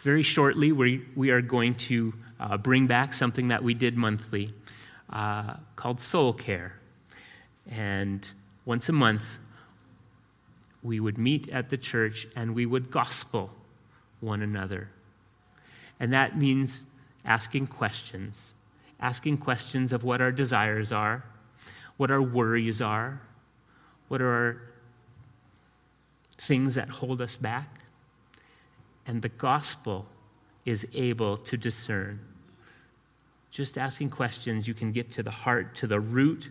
Very 0.00 0.22
shortly, 0.22 0.72
we, 0.72 1.02
we 1.14 1.30
are 1.30 1.40
going 1.40 1.74
to 1.74 2.14
uh, 2.40 2.56
bring 2.56 2.86
back 2.86 3.14
something 3.14 3.48
that 3.48 3.62
we 3.62 3.74
did 3.74 3.96
monthly 3.96 4.52
uh, 5.10 5.54
called 5.76 6.00
Soul 6.00 6.32
Care. 6.32 6.74
And 7.70 8.28
once 8.68 8.86
a 8.86 8.92
month, 8.92 9.38
we 10.82 11.00
would 11.00 11.16
meet 11.16 11.48
at 11.48 11.70
the 11.70 11.76
church 11.78 12.28
and 12.36 12.54
we 12.54 12.66
would 12.66 12.90
gospel 12.90 13.50
one 14.20 14.42
another. 14.42 14.90
And 15.98 16.12
that 16.12 16.36
means 16.36 16.84
asking 17.24 17.68
questions, 17.68 18.52
asking 19.00 19.38
questions 19.38 19.90
of 19.90 20.04
what 20.04 20.20
our 20.20 20.30
desires 20.30 20.92
are, 20.92 21.24
what 21.96 22.10
our 22.10 22.20
worries 22.20 22.82
are, 22.82 23.22
what 24.08 24.20
are 24.20 24.28
our 24.28 24.62
things 26.36 26.74
that 26.74 26.90
hold 26.90 27.22
us 27.22 27.38
back. 27.38 27.80
And 29.06 29.22
the 29.22 29.30
gospel 29.30 30.04
is 30.66 30.86
able 30.92 31.38
to 31.38 31.56
discern. 31.56 32.20
Just 33.50 33.78
asking 33.78 34.10
questions, 34.10 34.68
you 34.68 34.74
can 34.74 34.92
get 34.92 35.10
to 35.12 35.22
the 35.22 35.30
heart, 35.30 35.74
to 35.76 35.86
the 35.86 36.00
root 36.00 36.50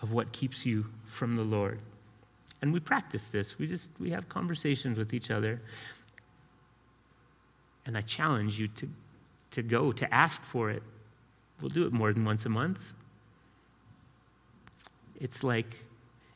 of 0.00 0.12
what 0.12 0.32
keeps 0.32 0.64
you 0.64 0.86
from 1.04 1.36
the 1.36 1.42
Lord. 1.42 1.80
And 2.60 2.72
we 2.72 2.80
practice 2.80 3.30
this. 3.30 3.58
We 3.58 3.66
just 3.66 3.90
we 3.98 4.10
have 4.10 4.28
conversations 4.28 4.98
with 4.98 5.14
each 5.14 5.30
other. 5.30 5.60
And 7.86 7.96
I 7.96 8.02
challenge 8.02 8.58
you 8.58 8.68
to, 8.68 8.88
to 9.52 9.62
go, 9.62 9.92
to 9.92 10.12
ask 10.12 10.42
for 10.42 10.70
it. 10.70 10.82
We'll 11.60 11.70
do 11.70 11.86
it 11.86 11.92
more 11.92 12.12
than 12.12 12.24
once 12.24 12.44
a 12.44 12.48
month. 12.48 12.92
It's 15.20 15.42
like 15.42 15.76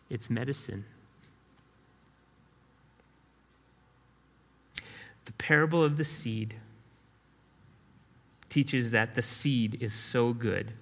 it's 0.09 0.31
medicine. 0.31 0.85
The 5.25 5.33
parable 5.33 5.85
of 5.85 5.97
the 5.97 6.05
seed 6.05 6.57
teaches 8.49 8.91
that 8.91 9.15
the 9.15 9.23
seed 9.23 9.79
is 9.81 9.95
so 9.95 10.33
good 10.33 10.73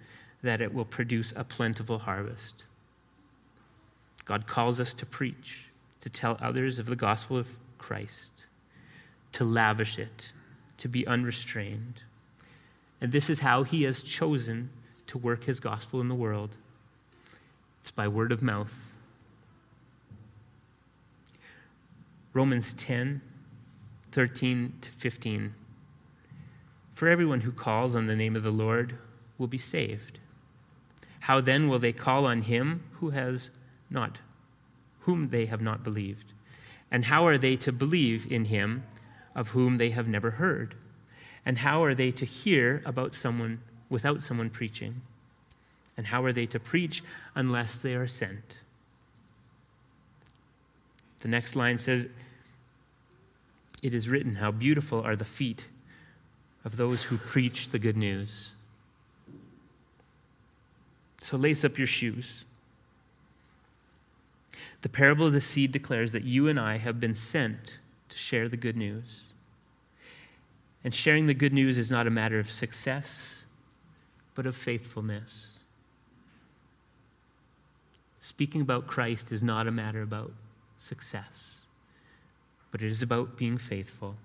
that 0.42 0.60
it 0.60 0.72
will 0.72 0.84
produce 0.84 1.32
a 1.36 1.44
plentiful 1.44 2.00
harvest. 2.00 2.64
God 4.30 4.46
calls 4.46 4.78
us 4.78 4.94
to 4.94 5.04
preach, 5.04 5.70
to 6.02 6.08
tell 6.08 6.38
others 6.40 6.78
of 6.78 6.86
the 6.86 6.94
gospel 6.94 7.36
of 7.36 7.48
Christ, 7.78 8.44
to 9.32 9.42
lavish 9.42 9.98
it, 9.98 10.30
to 10.78 10.86
be 10.86 11.04
unrestrained. 11.04 12.04
And 13.00 13.10
this 13.10 13.28
is 13.28 13.40
how 13.40 13.64
He 13.64 13.82
has 13.82 14.04
chosen 14.04 14.70
to 15.08 15.18
work 15.18 15.42
His 15.42 15.58
gospel 15.58 16.00
in 16.00 16.06
the 16.06 16.14
world 16.14 16.50
it's 17.80 17.90
by 17.90 18.06
word 18.06 18.30
of 18.30 18.40
mouth. 18.40 18.92
Romans 22.32 22.72
10 22.72 23.22
13 24.12 24.74
to 24.80 24.92
15. 24.92 25.54
For 26.94 27.08
everyone 27.08 27.40
who 27.40 27.50
calls 27.50 27.96
on 27.96 28.06
the 28.06 28.14
name 28.14 28.36
of 28.36 28.44
the 28.44 28.52
Lord 28.52 28.96
will 29.38 29.48
be 29.48 29.58
saved. 29.58 30.20
How 31.20 31.40
then 31.40 31.68
will 31.68 31.80
they 31.80 31.92
call 31.92 32.26
on 32.26 32.42
him 32.42 32.84
who 33.00 33.10
has 33.10 33.50
not 33.90 34.18
whom 35.00 35.28
they 35.28 35.46
have 35.46 35.60
not 35.60 35.82
believed? 35.82 36.32
And 36.90 37.06
how 37.06 37.26
are 37.26 37.38
they 37.38 37.56
to 37.56 37.72
believe 37.72 38.30
in 38.30 38.46
him 38.46 38.84
of 39.34 39.48
whom 39.48 39.76
they 39.76 39.90
have 39.90 40.08
never 40.08 40.32
heard? 40.32 40.74
And 41.44 41.58
how 41.58 41.82
are 41.84 41.94
they 41.94 42.10
to 42.12 42.24
hear 42.24 42.82
about 42.84 43.14
someone 43.14 43.60
without 43.88 44.22
someone 44.22 44.50
preaching? 44.50 45.02
And 45.96 46.06
how 46.06 46.24
are 46.24 46.32
they 46.32 46.46
to 46.46 46.60
preach 46.60 47.02
unless 47.34 47.76
they 47.76 47.94
are 47.94 48.06
sent? 48.06 48.58
The 51.20 51.28
next 51.28 51.54
line 51.54 51.78
says, 51.78 52.08
it 53.82 53.94
is 53.94 54.08
written, 54.08 54.36
How 54.36 54.50
beautiful 54.50 55.00
are 55.02 55.16
the 55.16 55.24
feet 55.24 55.66
of 56.64 56.76
those 56.76 57.04
who 57.04 57.16
preach 57.16 57.70
the 57.70 57.78
good 57.78 57.96
news. 57.96 58.52
So 61.20 61.36
lace 61.36 61.64
up 61.64 61.78
your 61.78 61.86
shoes. 61.86 62.44
The 64.82 64.88
parable 64.88 65.26
of 65.26 65.32
the 65.32 65.40
seed 65.40 65.72
declares 65.72 66.12
that 66.12 66.24
you 66.24 66.48
and 66.48 66.58
I 66.58 66.78
have 66.78 67.00
been 67.00 67.14
sent 67.14 67.78
to 68.08 68.16
share 68.16 68.48
the 68.48 68.56
good 68.56 68.76
news. 68.76 69.24
And 70.82 70.94
sharing 70.94 71.26
the 71.26 71.34
good 71.34 71.52
news 71.52 71.76
is 71.76 71.90
not 71.90 72.06
a 72.06 72.10
matter 72.10 72.38
of 72.38 72.50
success, 72.50 73.44
but 74.34 74.46
of 74.46 74.56
faithfulness. 74.56 75.58
Speaking 78.20 78.62
about 78.62 78.86
Christ 78.86 79.32
is 79.32 79.42
not 79.42 79.66
a 79.66 79.70
matter 79.70 80.02
about 80.02 80.32
success, 80.78 81.62
but 82.70 82.82
it 82.82 82.90
is 82.90 83.02
about 83.02 83.36
being 83.36 83.58
faithful. 83.58 84.16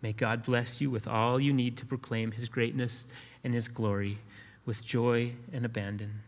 May 0.00 0.12
God 0.12 0.42
bless 0.42 0.80
you 0.80 0.90
with 0.90 1.06
all 1.06 1.38
you 1.38 1.52
need 1.52 1.76
to 1.76 1.86
proclaim 1.86 2.32
his 2.32 2.48
greatness 2.48 3.06
and 3.44 3.54
his 3.54 3.68
glory 3.68 4.18
with 4.66 4.84
joy 4.84 5.32
and 5.52 5.64
abandon, 5.64 6.22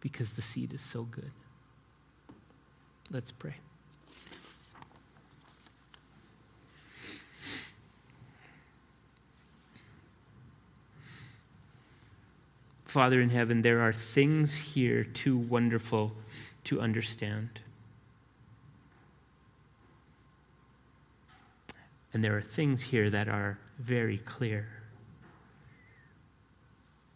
because 0.00 0.34
the 0.34 0.42
seed 0.42 0.72
is 0.72 0.80
so 0.80 1.02
good. 1.02 1.30
Let's 3.10 3.32
pray. 3.32 3.54
Father 12.84 13.20
in 13.20 13.28
heaven, 13.28 13.62
there 13.62 13.80
are 13.80 13.92
things 13.92 14.56
here 14.56 15.04
too 15.04 15.36
wonderful 15.36 16.12
to 16.64 16.80
understand. 16.80 17.60
And 22.12 22.24
there 22.24 22.36
are 22.36 22.42
things 22.42 22.82
here 22.82 23.10
that 23.10 23.28
are 23.28 23.58
very 23.78 24.18
clear. 24.18 24.68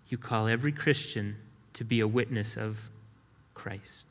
You 0.08 0.18
call 0.18 0.46
every 0.46 0.72
Christian 0.72 1.36
to 1.74 1.84
be 1.84 2.00
a 2.00 2.08
witness 2.08 2.56
of 2.56 2.88
Christ. 3.54 4.06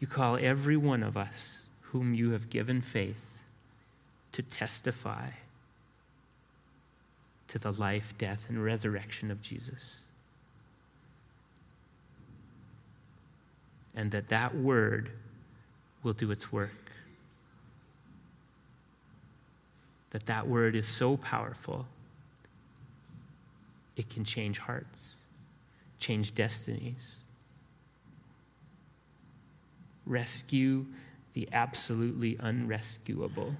You 0.00 0.06
call 0.06 0.36
every 0.36 0.76
one 0.76 1.02
of 1.02 1.16
us 1.16 1.66
whom 1.80 2.14
you 2.14 2.30
have 2.30 2.50
given 2.50 2.80
faith 2.80 3.40
to 4.32 4.42
testify 4.42 5.28
to 7.48 7.58
the 7.58 7.72
life, 7.72 8.14
death, 8.18 8.46
and 8.48 8.62
resurrection 8.62 9.30
of 9.30 9.40
Jesus. 9.40 10.04
And 13.94 14.10
that 14.10 14.28
that 14.28 14.56
word 14.56 15.10
will 16.02 16.12
do 16.12 16.30
its 16.30 16.52
work. 16.52 16.90
That 20.10 20.26
that 20.26 20.46
word 20.46 20.76
is 20.76 20.86
so 20.86 21.16
powerful, 21.16 21.86
it 23.96 24.08
can 24.08 24.24
change 24.24 24.58
hearts, 24.58 25.22
change 25.98 26.34
destinies, 26.34 27.20
rescue 30.06 30.86
the 31.34 31.48
absolutely 31.52 32.38
unrescuable. 32.38 33.54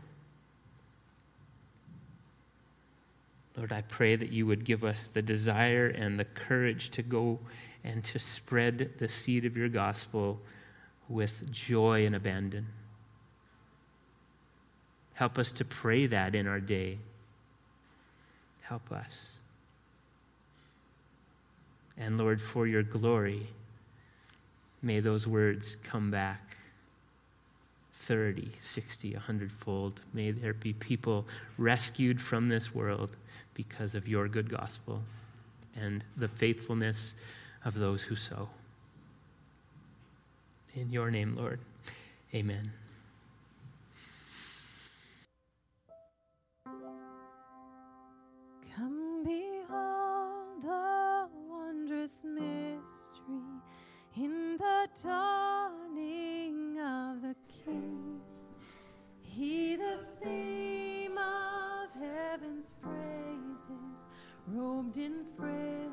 Lord, 3.57 3.73
I 3.73 3.83
pray 3.83 4.17
that 4.17 4.31
you 4.31 4.47
would 4.47 4.65
give 4.65 4.85
us 4.85 5.07
the 5.07 5.23
desire 5.23 5.87
and 5.87 6.19
the 6.19 6.25
courage 6.25 6.91
to 6.91 7.03
go 7.03 7.39
and 7.85 8.03
to 8.05 8.19
spread 8.19 8.95
the 8.99 9.09
seed 9.09 9.45
of 9.45 9.57
your 9.57 9.69
gospel 9.69 10.41
with 11.09 11.51
joy 11.53 12.05
and 12.07 12.15
abandon. 12.15 12.67
Help 15.15 15.39
us 15.39 15.53
to 15.53 15.65
pray 15.65 16.07
that 16.07 16.35
in 16.35 16.49
our 16.49 16.61
day. 16.61 16.99
Help 18.63 18.91
us. 18.91 19.35
And 21.97 22.19
Lord, 22.19 22.41
for 22.41 22.67
your 22.67 22.83
glory, 22.83 23.49
may 24.83 25.01
those 25.01 25.27
words 25.27 25.77
come 25.77 26.11
back 26.11 26.57
30, 27.93 28.51
60, 28.61 29.15
100 29.15 29.53
fold. 29.53 30.01
May 30.13 30.31
there 30.31 30.53
be 30.53 30.73
people 30.73 31.27
rescued 31.57 32.21
from 32.21 32.49
this 32.49 32.75
world 32.75 33.17
because 33.55 33.95
of 33.95 34.09
your 34.09 34.29
good 34.29 34.51
gospel 34.51 35.03
and 35.77 36.05
the 36.17 36.29
faithfulness 36.29 37.15
of 37.65 37.75
those 37.75 38.03
who 38.03 38.17
sow. 38.17 38.49
In 40.75 40.91
your 40.91 41.11
name, 41.11 41.37
Lord, 41.37 41.61
amen. 42.35 42.73
The 54.59 54.89
dawning 55.03 56.79
of 56.79 57.23
the 57.23 57.35
King. 57.65 58.21
He, 59.23 59.77
the 59.77 59.99
theme 60.23 61.19
of 61.19 61.91
heaven's 62.01 62.75
praises, 62.81 64.05
robed 64.47 64.99
in 64.99 65.25
frail 65.37 65.93